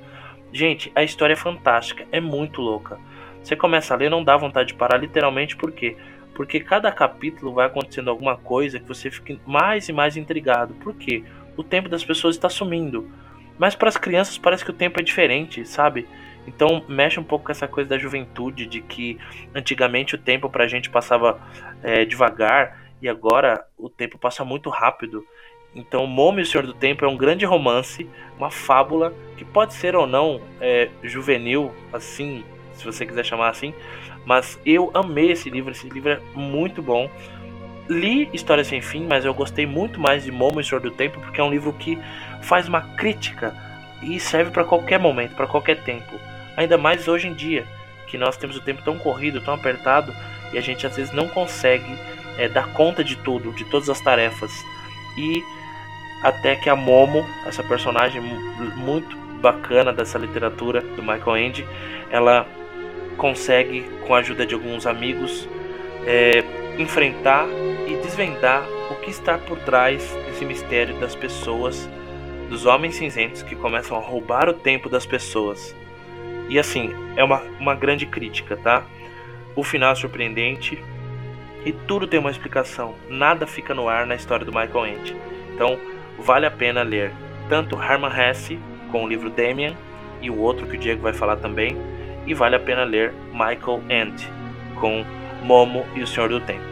[0.52, 2.98] Gente, a história é fantástica, é muito louca.
[3.42, 5.96] Você começa a ler, não dá vontade de parar, literalmente, por quê?
[6.34, 10.74] Porque cada capítulo vai acontecendo alguma coisa que você fica mais e mais intrigado.
[10.74, 11.24] Por quê?
[11.58, 13.10] O tempo das pessoas está sumindo.
[13.58, 16.06] Mas para as crianças parece que o tempo é diferente, sabe?
[16.46, 19.18] Então mexe um pouco com essa coisa da juventude, de que
[19.52, 21.38] antigamente o tempo para a gente passava
[21.82, 25.26] é, devagar e agora o tempo passa muito rápido.
[25.74, 29.74] Então Momo e o Senhor do Tempo é um grande romance, uma fábula que pode
[29.74, 33.74] ser ou não é, juvenil, assim, se você quiser chamar assim,
[34.24, 37.10] mas eu amei esse livro, esse livro é muito bom.
[37.88, 41.20] Li História Sem Fim, mas eu gostei muito mais de Momo e Senhor do Tempo,
[41.20, 41.98] porque é um livro que
[42.42, 43.54] faz uma crítica
[44.02, 46.20] e serve para qualquer momento, para qualquer tempo.
[46.56, 47.64] Ainda mais hoje em dia,
[48.06, 50.14] que nós temos o tempo tão corrido, tão apertado,
[50.52, 51.98] e a gente às vezes não consegue
[52.36, 54.52] é, dar conta de tudo, de todas as tarefas.
[55.16, 55.42] E
[56.22, 58.20] até que a Momo, essa personagem
[58.76, 61.68] muito bacana dessa literatura do Michael Ende,
[62.10, 62.46] ela
[63.16, 65.48] consegue, com a ajuda de alguns amigos,
[66.06, 66.42] é,
[66.78, 67.46] enfrentar
[67.86, 71.88] e desvendar o que está por trás desse mistério das pessoas,
[72.48, 75.74] dos homens cinzentos que começam a roubar o tempo das pessoas.
[76.48, 78.84] E assim, é uma, uma grande crítica, tá?
[79.54, 80.82] O final é surpreendente
[81.64, 82.94] e tudo tem uma explicação.
[83.08, 85.16] Nada fica no ar na história do Michael Ende.
[85.52, 85.78] Então,
[86.18, 87.12] vale a pena ler
[87.48, 88.58] tanto Herman Hesse
[88.90, 89.76] com o livro Damien
[90.20, 91.76] e o outro que o Diego vai falar também,
[92.26, 94.28] e vale a pena ler Michael End
[94.80, 95.04] com
[95.42, 96.67] Momo e o Senhor do Tempo.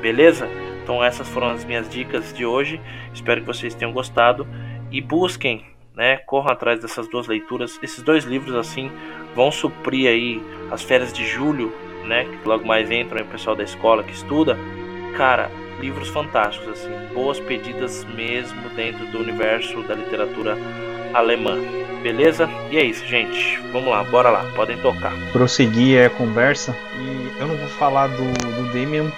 [0.00, 0.48] Beleza?
[0.82, 2.80] Então essas foram as minhas dicas de hoje.
[3.12, 4.46] Espero que vocês tenham gostado
[4.90, 6.16] e busquem, né?
[6.18, 7.78] Corram atrás dessas duas leituras.
[7.82, 8.90] Esses dois livros assim
[9.34, 11.72] vão suprir aí as férias de julho,
[12.06, 12.24] né?
[12.24, 14.56] Que logo mais entram o pessoal da escola que estuda.
[15.16, 20.56] Cara, livros fantásticos assim, boas pedidas mesmo dentro do universo da literatura
[21.12, 21.58] alemã.
[22.02, 22.48] Beleza?
[22.70, 23.60] E é isso, gente.
[23.72, 25.12] Vamos lá, bora lá, podem tocar.
[25.32, 26.74] Prosseguir a conversa.
[26.98, 28.68] E eu não vou falar do, do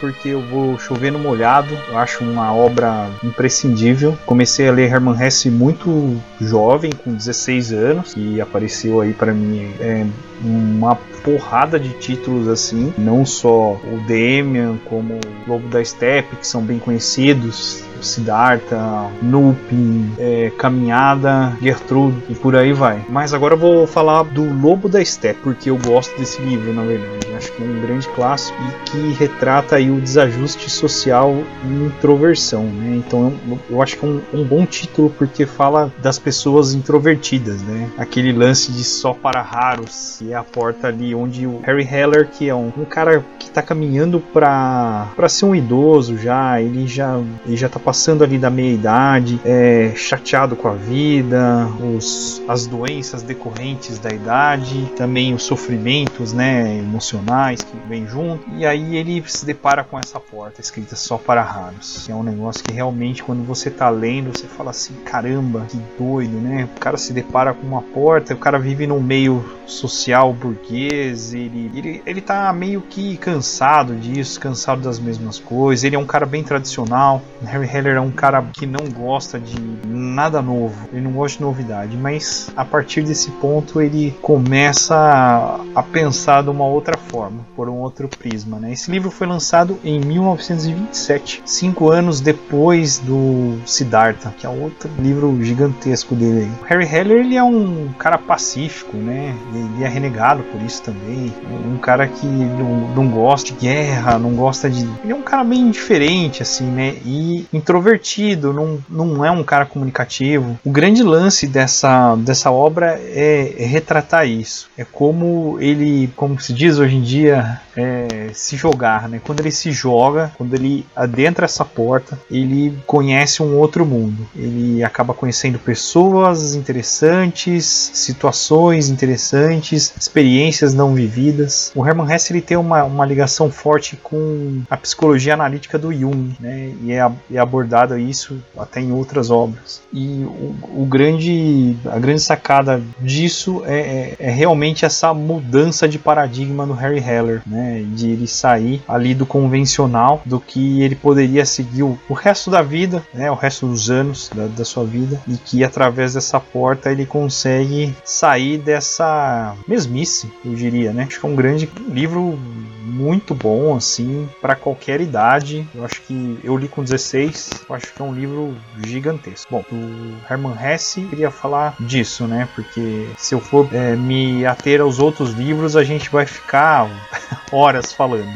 [0.00, 1.76] porque eu vou chover no molhado.
[1.88, 4.16] Eu acho uma obra imprescindível.
[4.26, 9.72] Comecei a ler Hermann Hesse muito jovem, com 16 anos, e apareceu aí para mim
[9.80, 10.06] é,
[10.42, 16.46] uma porrada de títulos assim, não só o Demian, como o Lobo da Steppe, que
[16.46, 23.04] são bem conhecidos, Siddhartha, Nupin, é, Caminhada, Gertrude e por aí vai.
[23.08, 26.82] Mas agora eu vou falar do Lobo da Steppe, porque eu gosto desse livro, na
[26.82, 27.19] verdade.
[27.40, 32.64] Acho que é um grande clássico e que retrata aí o desajuste social e introversão,
[32.64, 32.96] né?
[32.96, 33.32] Então
[33.70, 37.88] eu, acho que é um, um, bom título porque fala das pessoas introvertidas, né?
[37.96, 42.28] Aquele lance de só para raros, e é a porta ali onde o Harry Heller,
[42.28, 46.86] que é um, um cara que está caminhando para para ser um idoso já, ele
[46.86, 52.42] já ele já tá passando ali da meia idade, é chateado com a vida, os,
[52.46, 57.29] as doenças decorrentes da idade, também os sofrimentos, né, emocionais
[57.64, 58.44] que vem junto.
[58.56, 62.22] E aí ele se depara com essa porta escrita só para raros, que é um
[62.22, 66.68] negócio que realmente quando você tá lendo, você fala assim, caramba, que doido, né?
[66.76, 71.70] O cara se depara com uma porta, o cara vive num meio social burguês, ele,
[71.74, 75.84] ele, ele tá meio que cansado disso, cansado das mesmas coisas.
[75.84, 77.22] Ele é um cara bem tradicional.
[77.44, 81.44] Harry Heller é um cara que não gosta de nada novo, ele não gosta de
[81.44, 87.19] novidade, mas a partir desse ponto ele começa a, a pensar de uma outra forma,
[87.56, 88.58] por um outro prisma.
[88.58, 88.72] Né?
[88.72, 95.42] Esse livro foi lançado em 1927, cinco anos depois do Siddhartha, que é outro livro
[95.42, 96.50] gigantesco dele.
[96.66, 99.34] Harry Heller ele é um cara pacífico, né?
[99.52, 101.32] ele é renegado por isso também.
[101.66, 104.88] Um cara que não, não gosta de guerra, não gosta de.
[105.02, 106.96] Ele é um cara bem diferente, assim, né?
[107.04, 110.58] E introvertido, não, não é um cara comunicativo.
[110.64, 114.68] O grande lance dessa, dessa obra é, é retratar isso.
[114.76, 119.20] É como ele, como se diz hoje em podia é, se jogar, né?
[119.24, 124.28] Quando ele se joga, quando ele adentra essa porta, ele conhece um outro mundo.
[124.36, 131.72] Ele acaba conhecendo pessoas interessantes, situações interessantes, experiências não vividas.
[131.74, 136.36] O Hermann Hesse ele tem uma, uma ligação forte com a psicologia analítica do Jung,
[136.38, 136.72] né?
[136.82, 139.82] E é, é abordado isso até em outras obras.
[139.92, 145.98] E o, o grande, a grande sacada disso é, é, é realmente essa mudança de
[145.98, 147.84] paradigma no Harry Heller, né?
[147.94, 152.62] De ele sair ali do convencional, do que ele poderia seguir o, o resto da
[152.62, 153.30] vida, né?
[153.30, 157.94] O resto dos anos da, da sua vida, e que através dessa porta ele consegue
[158.04, 161.04] sair dessa mesmice, eu diria, né?
[161.06, 162.38] Acho que é um grande livro
[162.84, 165.66] muito bom, assim, para qualquer idade.
[165.74, 169.50] Eu acho que eu li com 16, eu acho que é um livro gigantesco.
[169.50, 172.48] Bom, o Hermann Hesse queria falar disso, né?
[172.54, 176.79] Porque se eu for é, me ater aos outros livros, a gente vai ficar
[177.50, 178.32] horas falando.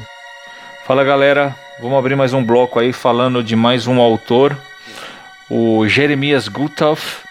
[0.86, 4.56] Fala galera, vamos abrir mais um bloco aí falando de mais um autor,
[5.50, 7.24] o Jeremias Guthoff.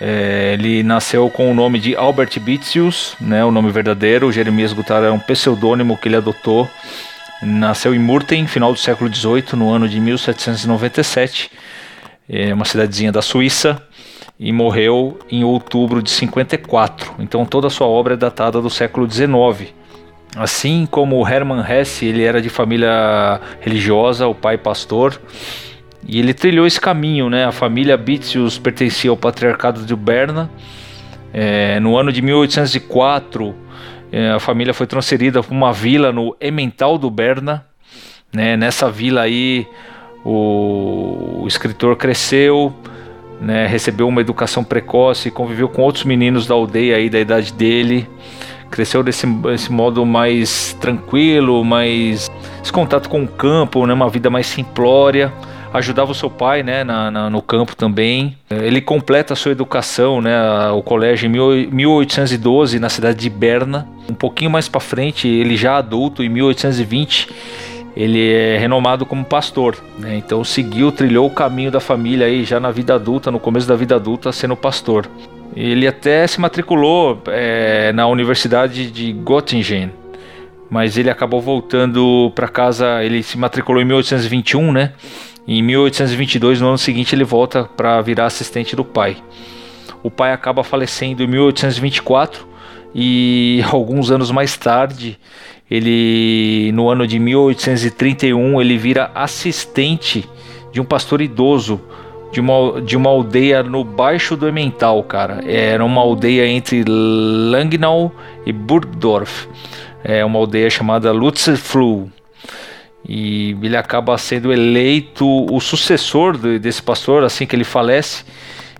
[0.00, 4.32] É, ele nasceu com o nome de Albert Bitzius, né, o nome verdadeiro.
[4.32, 6.68] Jeremias Guthoff é um pseudônimo que ele adotou.
[7.42, 11.50] Nasceu em Murten, final do século XVIII, no ano de 1797,
[12.28, 13.82] é uma cidadezinha da Suíça,
[14.38, 17.14] e morreu em outubro de 54.
[17.18, 19.79] Então toda a sua obra é datada do século XIX.
[20.36, 25.20] Assim como Hermann Hesse, ele era de família religiosa, o pai pastor,
[26.06, 27.44] e ele trilhou esse caminho, né?
[27.44, 30.48] A família Bitzius pertencia ao patriarcado de Berna.
[31.32, 33.54] É, no ano de 1804,
[34.12, 37.66] é, a família foi transferida para uma vila no Emmental do Berna.
[38.32, 38.56] Né?
[38.56, 39.66] Nessa vila aí,
[40.24, 42.72] o, o escritor cresceu,
[43.40, 43.66] né?
[43.66, 48.08] recebeu uma educação precoce, conviveu com outros meninos da aldeia aí da idade dele
[48.70, 52.30] cresceu desse, desse modo mais tranquilo, mais
[52.62, 55.32] esse contato com o campo, né, uma vida mais simplória.
[55.72, 58.36] Ajudava o seu pai né, na, na, no campo também.
[58.50, 60.36] Ele completa a sua educação, né,
[60.70, 63.86] o colégio em 1812 na cidade de Berna.
[64.08, 67.28] Um pouquinho mais para frente, ele já adulto, em 1820,
[67.96, 69.76] ele é renomado como pastor.
[69.96, 73.68] Né, então seguiu, trilhou o caminho da família aí já na vida adulta, no começo
[73.68, 75.08] da vida adulta, sendo pastor.
[75.54, 79.90] Ele até se matriculou é, na Universidade de Göttingen,
[80.70, 83.02] mas ele acabou voltando para casa.
[83.04, 84.92] Ele se matriculou em 1821, né?
[85.46, 89.16] E em 1822, no ano seguinte, ele volta para virar assistente do pai.
[90.02, 92.46] O pai acaba falecendo em 1824
[92.94, 95.18] e alguns anos mais tarde,
[95.70, 100.28] ele no ano de 1831, ele vira assistente
[100.72, 101.80] de um pastor idoso
[102.32, 105.40] de uma, de uma aldeia no baixo do Emmental, cara.
[105.46, 108.12] Era uma aldeia entre Langnau
[108.46, 109.48] e Burgdorf.
[110.04, 112.10] É uma aldeia chamada Lutzerfluh.
[113.08, 118.24] E ele acaba sendo eleito o sucessor desse pastor assim que ele falece.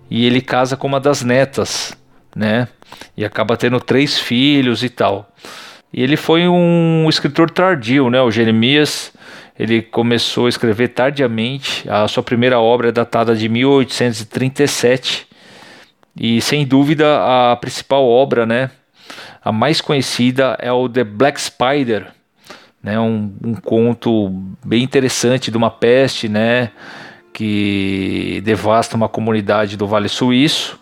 [0.09, 1.97] E ele casa com uma das netas,
[2.35, 2.67] né?
[3.15, 5.29] E acaba tendo três filhos e tal.
[5.93, 8.21] E ele foi um escritor tardio, né?
[8.21, 9.11] O Jeremias
[9.57, 11.89] ele começou a escrever tardiamente.
[11.89, 15.27] A sua primeira obra é datada de 1837
[16.15, 18.69] e sem dúvida a principal obra, né,
[19.43, 22.07] a mais conhecida é o The Black Spider,
[22.83, 24.29] né, um, um conto
[24.65, 26.71] bem interessante de uma peste, né,
[27.33, 30.79] que devasta uma comunidade do Vale Suíço.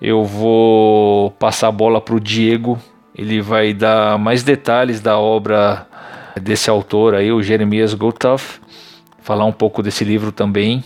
[0.00, 2.78] Eu vou passar a bola para o Diego.
[3.16, 5.86] Ele vai dar mais detalhes da obra
[6.40, 8.60] desse autor aí, o Jeremias Guthoff,
[9.22, 10.84] falar um pouco desse livro também.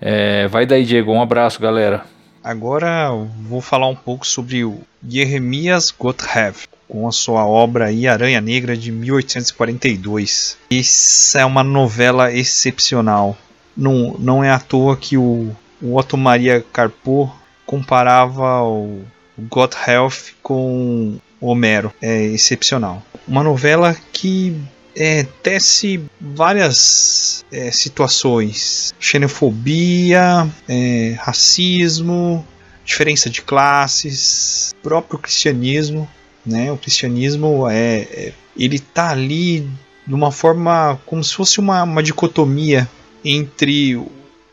[0.00, 2.04] É, vai daí, Diego, um abraço, galera.
[2.42, 3.10] Agora
[3.42, 6.56] vou falar um pouco sobre o Jeremias Gotthard,
[6.88, 10.56] com a sua obra aí, Aranha Negra de 1842.
[10.70, 13.36] Essa é uma novela excepcional.
[13.76, 17.30] Não, não é à toa que o, o Otto Maria Carpo
[17.66, 19.04] comparava o
[19.38, 21.92] Gotthard com Homero.
[22.00, 23.02] É excepcional.
[23.26, 24.56] Uma novela que
[24.94, 32.46] é, tece várias é, situações: xenofobia, é, racismo,
[32.84, 36.08] diferença de classes, próprio cristianismo.
[36.44, 36.72] Né?
[36.72, 39.68] O cristianismo é, é ele tá ali
[40.06, 42.88] de uma forma como se fosse uma, uma dicotomia
[43.24, 43.96] entre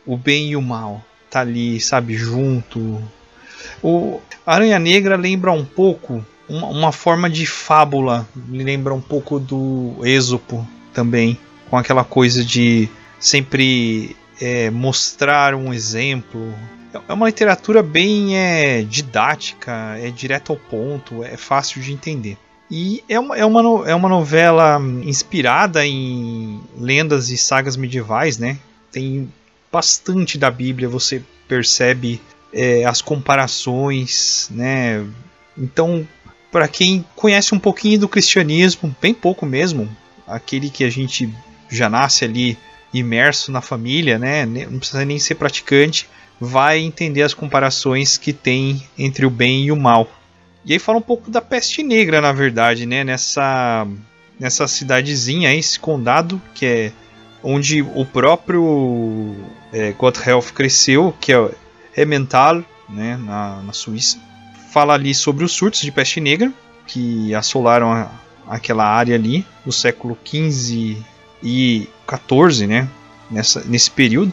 [0.06, 1.04] o bem e o mal.
[1.30, 3.02] Tá ali, sabe, junto.
[3.84, 9.40] O Aranha Negra lembra um pouco uma, uma forma de fábula, me lembra um pouco
[9.40, 11.38] do Êxopo também,
[11.70, 12.90] com aquela coisa de
[13.20, 16.54] sempre é, mostrar um exemplo.
[17.08, 22.38] É uma literatura bem é, didática, é direto ao ponto, é fácil de entender.
[22.70, 28.58] E é uma, é, uma, é uma novela inspirada em lendas e sagas medievais, né?
[28.92, 29.32] Tem
[29.72, 32.22] bastante da Bíblia, você percebe
[32.52, 35.06] é, as comparações, né?
[35.58, 36.08] Então,
[36.58, 39.88] para quem conhece um pouquinho do cristianismo, bem pouco mesmo,
[40.28, 41.32] aquele que a gente
[41.70, 42.58] já nasce ali
[42.92, 44.44] imerso na família, né?
[44.44, 46.10] Não precisa nem ser praticante,
[46.42, 50.10] vai entender as comparações que tem entre o bem e o mal.
[50.66, 53.04] E aí fala um pouco da peste negra, na verdade, né?
[53.04, 53.88] Nessa,
[54.40, 56.92] nessa cidadezinha, esse condado, que é
[57.44, 59.36] onde o próprio
[59.72, 61.52] é, Gothelf cresceu, que é
[61.96, 63.16] Emmental, né?
[63.16, 64.20] Na, na Suíça.
[64.72, 66.52] Fala ali sobre os surtos de peste negra,
[66.86, 68.10] que assolaram a,
[68.48, 70.98] aquela área ali, do século XV
[71.44, 72.88] e XIV, né?
[73.30, 74.32] Nessa, nesse período.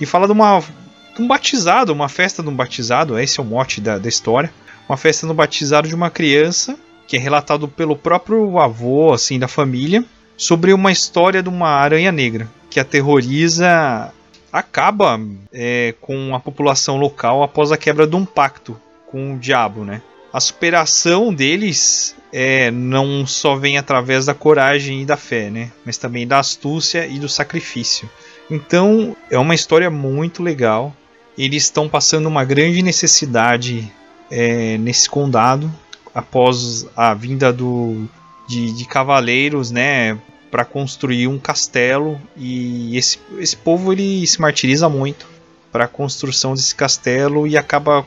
[0.00, 3.46] E fala de, uma, de um batizado, uma festa de um batizado, esse é o
[3.46, 4.52] mote da, da história
[4.88, 6.76] uma festa no batizado de uma criança,
[7.06, 10.04] que é relatado pelo próprio avô, assim, da família,
[10.36, 14.12] sobre uma história de uma aranha negra que aterroriza,
[14.52, 15.20] acaba
[15.52, 18.78] é, com a população local após a quebra de um pacto
[19.14, 20.02] com o diabo, né?
[20.32, 25.70] A superação deles é, não só vem através da coragem e da fé, né?
[25.86, 28.10] Mas também da astúcia e do sacrifício.
[28.50, 30.92] Então é uma história muito legal.
[31.38, 33.88] Eles estão passando uma grande necessidade
[34.28, 35.72] é, nesse condado
[36.12, 38.08] após a vinda do,
[38.48, 40.18] de, de cavaleiros, né,
[40.50, 45.28] para construir um castelo e esse, esse povo ele se martiriza muito
[45.70, 48.04] para a construção desse castelo e acaba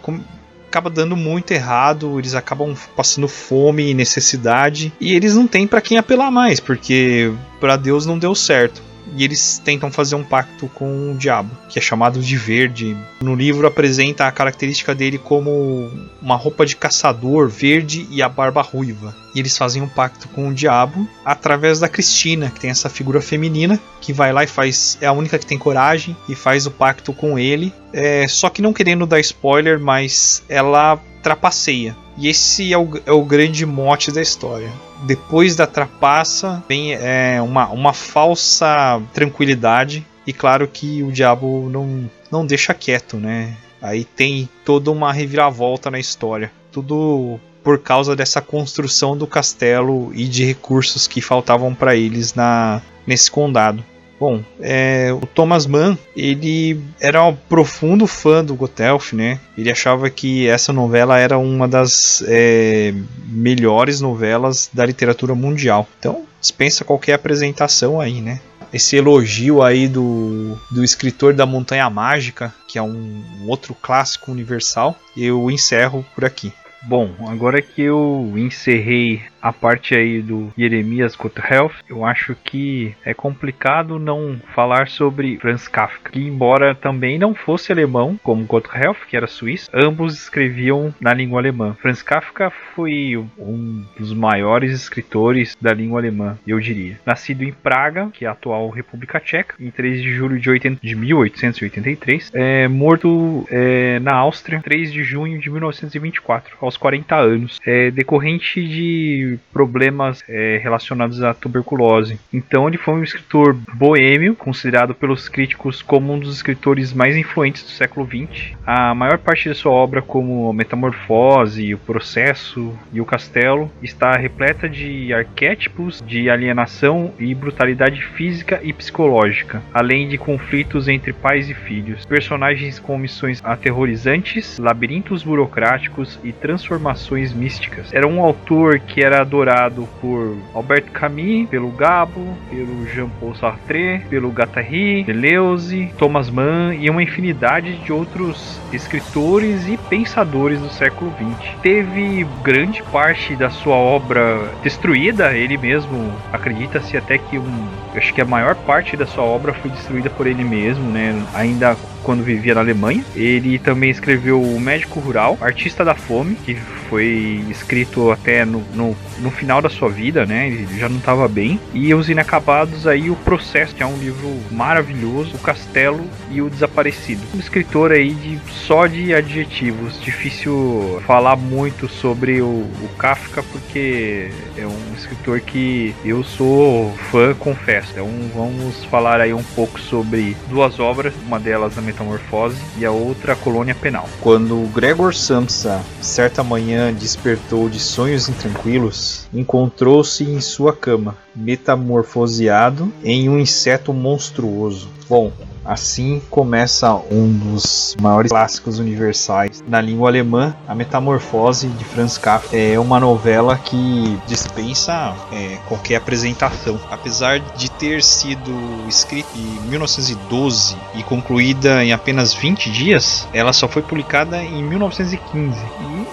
[0.68, 5.82] acaba dando muito errado, eles acabam passando fome e necessidade e eles não têm para
[5.82, 8.82] quem apelar mais, porque para Deus não deu certo
[9.16, 12.96] e eles tentam fazer um pacto com o diabo, que é chamado de verde.
[13.22, 15.92] No livro apresenta a característica dele como
[16.22, 19.16] uma roupa de caçador verde e a barba ruiva.
[19.34, 23.22] E eles fazem um pacto com o diabo através da Cristina, que tem essa figura
[23.22, 26.72] feminina que vai lá e faz, é a única que tem coragem e faz o
[26.72, 27.74] pacto com ele.
[27.94, 31.96] É, só que não querendo dar spoiler, mas ela trapaceia.
[32.18, 34.72] E esse é o, é o grande mote da história
[35.04, 40.06] depois da trapaça vem é, uma, uma falsa tranquilidade.
[40.26, 43.56] E claro que o diabo não, não deixa quieto, né?
[43.82, 46.52] Aí tem toda uma reviravolta na história.
[46.72, 52.82] Tudo por causa dessa construção do castelo e de recursos que faltavam para eles na
[53.06, 53.84] nesse condado.
[54.20, 59.40] Bom, é, o Thomas Mann, ele era um profundo fã do Gothelf, né?
[59.56, 62.94] Ele achava que essa novela era uma das é,
[63.28, 65.88] melhores novelas da literatura mundial.
[66.00, 68.40] Então, dispensa qualquer apresentação aí, né?
[68.74, 74.98] Esse elogio aí do, do escritor da Montanha Mágica, que é um outro clássico universal,
[75.16, 76.52] eu encerro por aqui.
[76.84, 83.14] Bom, agora que eu encerrei a parte aí do Jeremias Gothelf, eu acho que é
[83.14, 89.16] complicado não falar sobre Franz Kafka, que embora também não fosse alemão, como Gothelf, que
[89.16, 91.76] era suíço, ambos escreviam na língua alemã.
[91.82, 97.00] Franz Kafka foi um dos maiores escritores da língua alemã, eu diria.
[97.06, 100.80] Nascido em Praga, que é a atual República Tcheca, em 3 de julho de, 80,
[100.82, 107.60] de 1883, é, morto é, na Áustria, 3 de junho de 1924, aos 40 anos,
[107.66, 112.20] é, decorrente de problemas é, relacionados à tuberculose.
[112.32, 117.64] Então ele foi um escritor boêmio, considerado pelos críticos como um dos escritores mais influentes
[117.64, 118.54] do século XX.
[118.66, 124.70] A maior parte de sua obra, como Metamorfose, O Processo e O Castelo, está repleta
[124.70, 131.54] de arquétipos de alienação e brutalidade física e psicológica, além de conflitos entre pais e
[131.54, 137.94] filhos, personagens com missões aterrorizantes, labirintos burocráticos e transformações místicas.
[137.94, 144.30] Era um autor que era adorado por Albert Camus, pelo Gabo, pelo Jean-Paul Sartre, pelo
[144.30, 151.50] Guattari, Deleuze, Thomas Mann e uma infinidade de outros escritores e pensadores do século XX.
[151.62, 158.22] Teve grande parte da sua obra destruída, ele mesmo acredita-se até que um, acho que
[158.22, 161.22] a maior parte da sua obra foi destruída por ele mesmo, né?
[161.34, 161.76] Ainda
[162.08, 163.04] quando vivia na Alemanha.
[163.14, 166.56] Ele também escreveu O Médico Rural, Artista da Fome, que
[166.90, 170.48] foi escrito até no, no, no final da sua vida, né?
[170.48, 171.60] Ele já não estava bem.
[171.74, 176.50] E Os Inacabados aí, O Processo, que é um livro maravilhoso, O Castelo e O
[176.50, 177.22] Desaparecido.
[177.36, 180.02] Um escritor aí de só de adjetivos.
[180.02, 187.34] Difícil falar muito sobre o, o Kafka, porque é um escritor que eu sou fã,
[187.34, 187.92] confesso.
[187.92, 192.92] Então vamos falar aí um pouco sobre duas obras, uma delas a Metamorfose e a
[192.92, 194.08] outra a Colônia Penal.
[194.22, 203.30] Quando Gregor Samsa, certa manhã despertou de sonhos intranquilos, encontrou-se em sua cama, metamorfoseado em
[203.30, 204.90] um inseto monstruoso.
[205.10, 205.32] Bom,
[205.68, 212.56] Assim começa um dos maiores clássicos universais na língua alemã, A Metamorfose de Franz Kafka.
[212.56, 216.80] É uma novela que dispensa é, qualquer apresentação.
[216.90, 218.50] Apesar de ter sido
[218.88, 225.60] escrita em 1912 e concluída em apenas 20 dias, ela só foi publicada em 1915.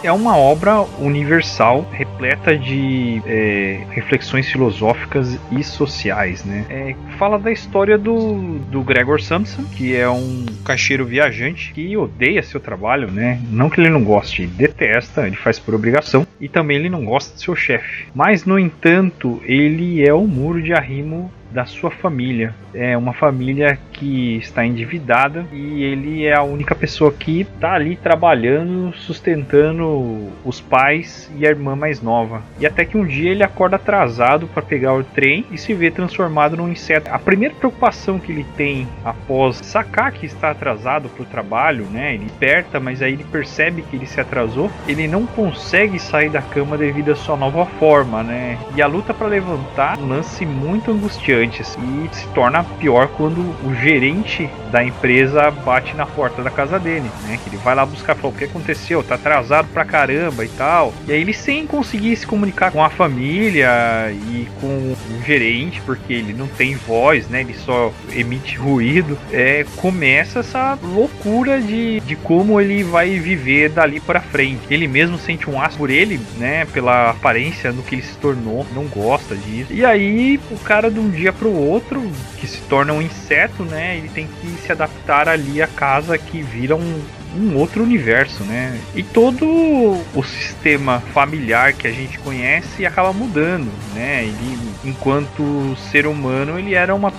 [0.02, 1.86] E é uma obra universal,
[2.24, 6.44] repleta de é, reflexões filosóficas e sociais.
[6.44, 6.64] Né?
[6.70, 12.42] É, fala da história do, do Gregor Samsa que é um caixeiro viajante que odeia
[12.42, 13.40] seu trabalho, né?
[13.50, 17.34] Não que ele não goste, detesta, ele faz por obrigação e também ele não gosta
[17.34, 18.06] de seu chefe.
[18.14, 22.52] Mas no entanto, ele é o muro de arrimo da sua família.
[22.74, 27.94] É uma família que está endividada e ele é a única pessoa que está ali
[27.94, 32.42] trabalhando, sustentando os pais e a irmã mais nova.
[32.58, 35.92] E até que um dia ele acorda atrasado para pegar o trem e se vê
[35.92, 37.08] transformado num inseto.
[37.12, 42.14] A primeira preocupação que ele tem após sacar que está atrasado para o trabalho, né?
[42.14, 44.68] Ele desperta, mas aí ele percebe que ele se atrasou.
[44.88, 48.58] Ele não consegue sair da cama devido à sua nova forma, né?
[48.74, 51.76] E a luta para levantar um lance muito angustiante antes.
[51.78, 57.08] E se torna pior quando o gerente da empresa bate na porta da casa dele,
[57.24, 57.38] né?
[57.42, 59.02] Que ele vai lá buscar, fala, o que aconteceu?
[59.02, 60.92] Tá atrasado pra caramba e tal.
[61.06, 63.70] E aí ele sem conseguir se comunicar com a família
[64.10, 67.42] e com o gerente, porque ele não tem voz, né?
[67.42, 69.16] Ele só emite ruído.
[69.32, 74.62] É, começa essa loucura de, de como ele vai viver dali para frente.
[74.70, 76.64] Ele mesmo sente um asco por ele, né?
[76.66, 79.72] Pela aparência do que ele se tornou, não gosta disso.
[79.72, 82.02] E aí o cara de um dia para o outro,
[82.38, 83.96] que se torna um inseto, né?
[83.96, 87.02] Ele tem que se adaptar ali à casa que vira um,
[87.36, 88.78] um outro universo, né?
[88.94, 94.24] E todo o sistema familiar que a gente conhece acaba mudando, né?
[94.24, 97.12] Ele, enquanto ser humano, ele era uma,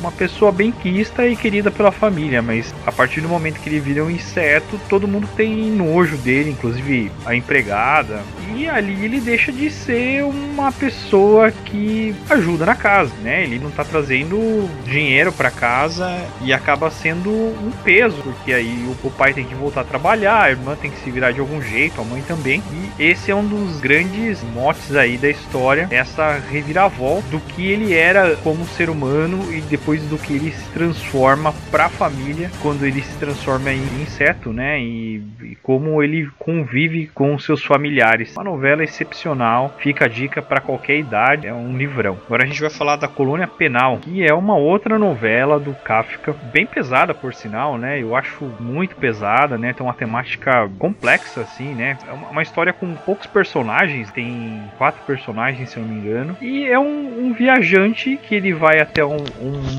[0.00, 3.80] uma pessoa bem quista e querida pela família, mas a partir do momento que ele
[3.80, 8.22] vira um inseto, todo mundo tem nojo dele, inclusive a empregada.
[8.56, 13.42] E ali ele deixa de ser uma pessoa que ajuda na casa, né?
[13.42, 16.10] Ele não tá trazendo dinheiro para casa
[16.42, 20.50] e acaba sendo um peso, porque aí o, pai tem que voltar a trabalhar, a
[20.50, 22.62] irmã tem que se virar de algum jeito, a mãe também.
[22.72, 27.92] E esse é um dos grandes motes aí da história, essa reviravolta do que ele
[27.94, 32.84] era como ser humano e depois do que ele se transforma para a família quando
[32.84, 34.80] ele se transforma em inseto, né?
[34.80, 38.36] E, e como ele convive com seus familiares.
[38.36, 42.18] Uma novela excepcional, fica a dica para qualquer idade, é um livrão.
[42.26, 46.34] Agora a gente vai falar da Colônia Penal, que é uma outra novela do Kafka,
[46.52, 48.00] bem pesada por sinal, né?
[48.00, 49.72] Eu acho muito pesada né?
[49.72, 51.96] Tem uma temática complexa, assim, né?
[52.06, 56.36] É uma história com poucos personagens, tem quatro personagens, se eu não me engano.
[56.40, 59.16] E é um, um viajante que ele vai até um,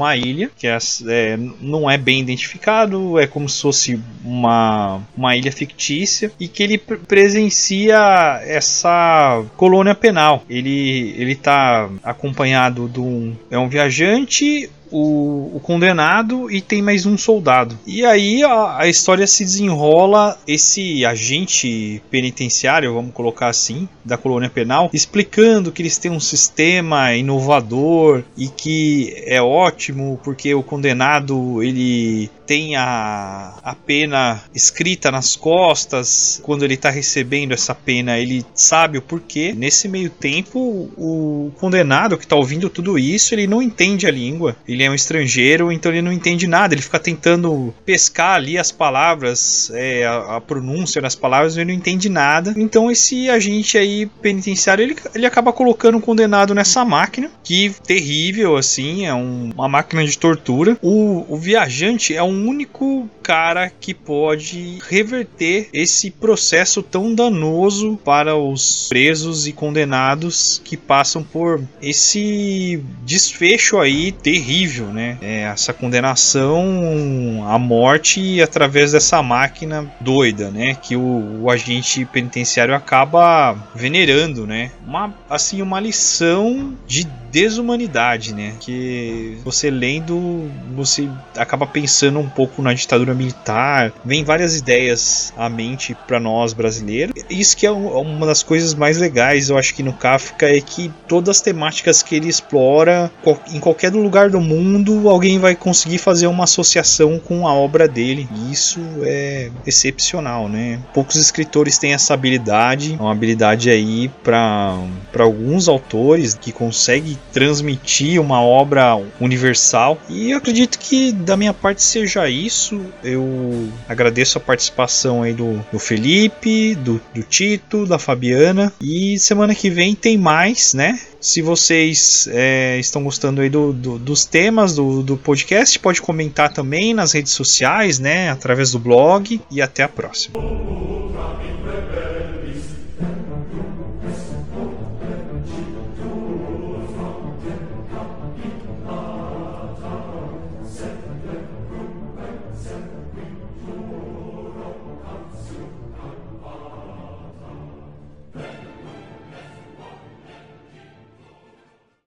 [0.01, 0.77] uma ilha, que é,
[1.07, 6.63] é, não é bem identificado, é como se fosse uma, uma ilha fictícia, e que
[6.63, 10.43] ele presencia essa colônia penal.
[10.49, 13.35] Ele, ele tá acompanhado de um.
[13.49, 17.77] É um viajante, o, o, condenado e tem mais um soldado.
[17.85, 24.49] E aí a, a, história se desenrola esse agente penitenciário, vamos colocar assim, da colônia
[24.49, 31.63] penal, explicando que eles têm um sistema inovador e que é ótimo porque o condenado
[31.63, 36.41] ele tem a, a pena escrita nas costas.
[36.43, 39.53] Quando ele está recebendo essa pena, ele sabe o porquê.
[39.55, 40.59] Nesse meio tempo,
[40.97, 44.57] o condenado que está ouvindo tudo isso, ele não entende a língua.
[44.67, 46.73] Ele é um estrangeiro, então ele não entende nada.
[46.73, 51.79] Ele fica tentando pescar ali as palavras, é, a, a, pronúncia das palavras, ele não
[51.79, 52.53] entende nada.
[52.57, 58.57] Então esse agente aí penitenciário, ele, ele acaba colocando o condenado nessa máquina, que terrível
[58.57, 60.77] assim, é um, uma máquina de tortura.
[60.81, 68.35] O, o viajante é um único cara que pode reverter esse processo tão danoso para
[68.35, 75.17] os presos e condenados que passam por esse desfecho aí terrível, né?
[75.21, 80.75] É essa condenação à morte através dessa máquina doida, né?
[80.75, 84.71] Que o, o agente penitenciário acaba venerando, né?
[84.85, 88.55] Uma assim uma lição de desumanidade, né?
[88.59, 95.49] Que você lendo, você acaba pensando um pouco na ditadura militar, vem várias ideias à
[95.49, 97.13] mente para nós brasileiros.
[97.29, 100.91] Isso que é uma das coisas mais legais, eu acho que no Kafka é que
[101.07, 103.11] todas as temáticas que ele explora,
[103.53, 108.27] em qualquer lugar do mundo, alguém vai conseguir fazer uma associação com a obra dele.
[108.35, 110.79] E isso é excepcional, né?
[110.93, 114.77] Poucos escritores têm essa habilidade, uma habilidade aí para
[115.19, 119.97] alguns autores que conseguem transmitir uma obra universal.
[120.09, 122.81] E eu acredito que da minha parte seja isso.
[123.03, 128.71] Eu agradeço a participação aí do, do Felipe, do, do Tito, da Fabiana.
[128.81, 130.99] E semana que vem tem mais, né?
[131.19, 136.51] Se vocês é, estão gostando aí do, do, dos temas do, do podcast, pode comentar
[136.51, 138.29] também nas redes sociais, né?
[138.29, 139.39] Através do blog.
[139.49, 141.00] E até a próxima.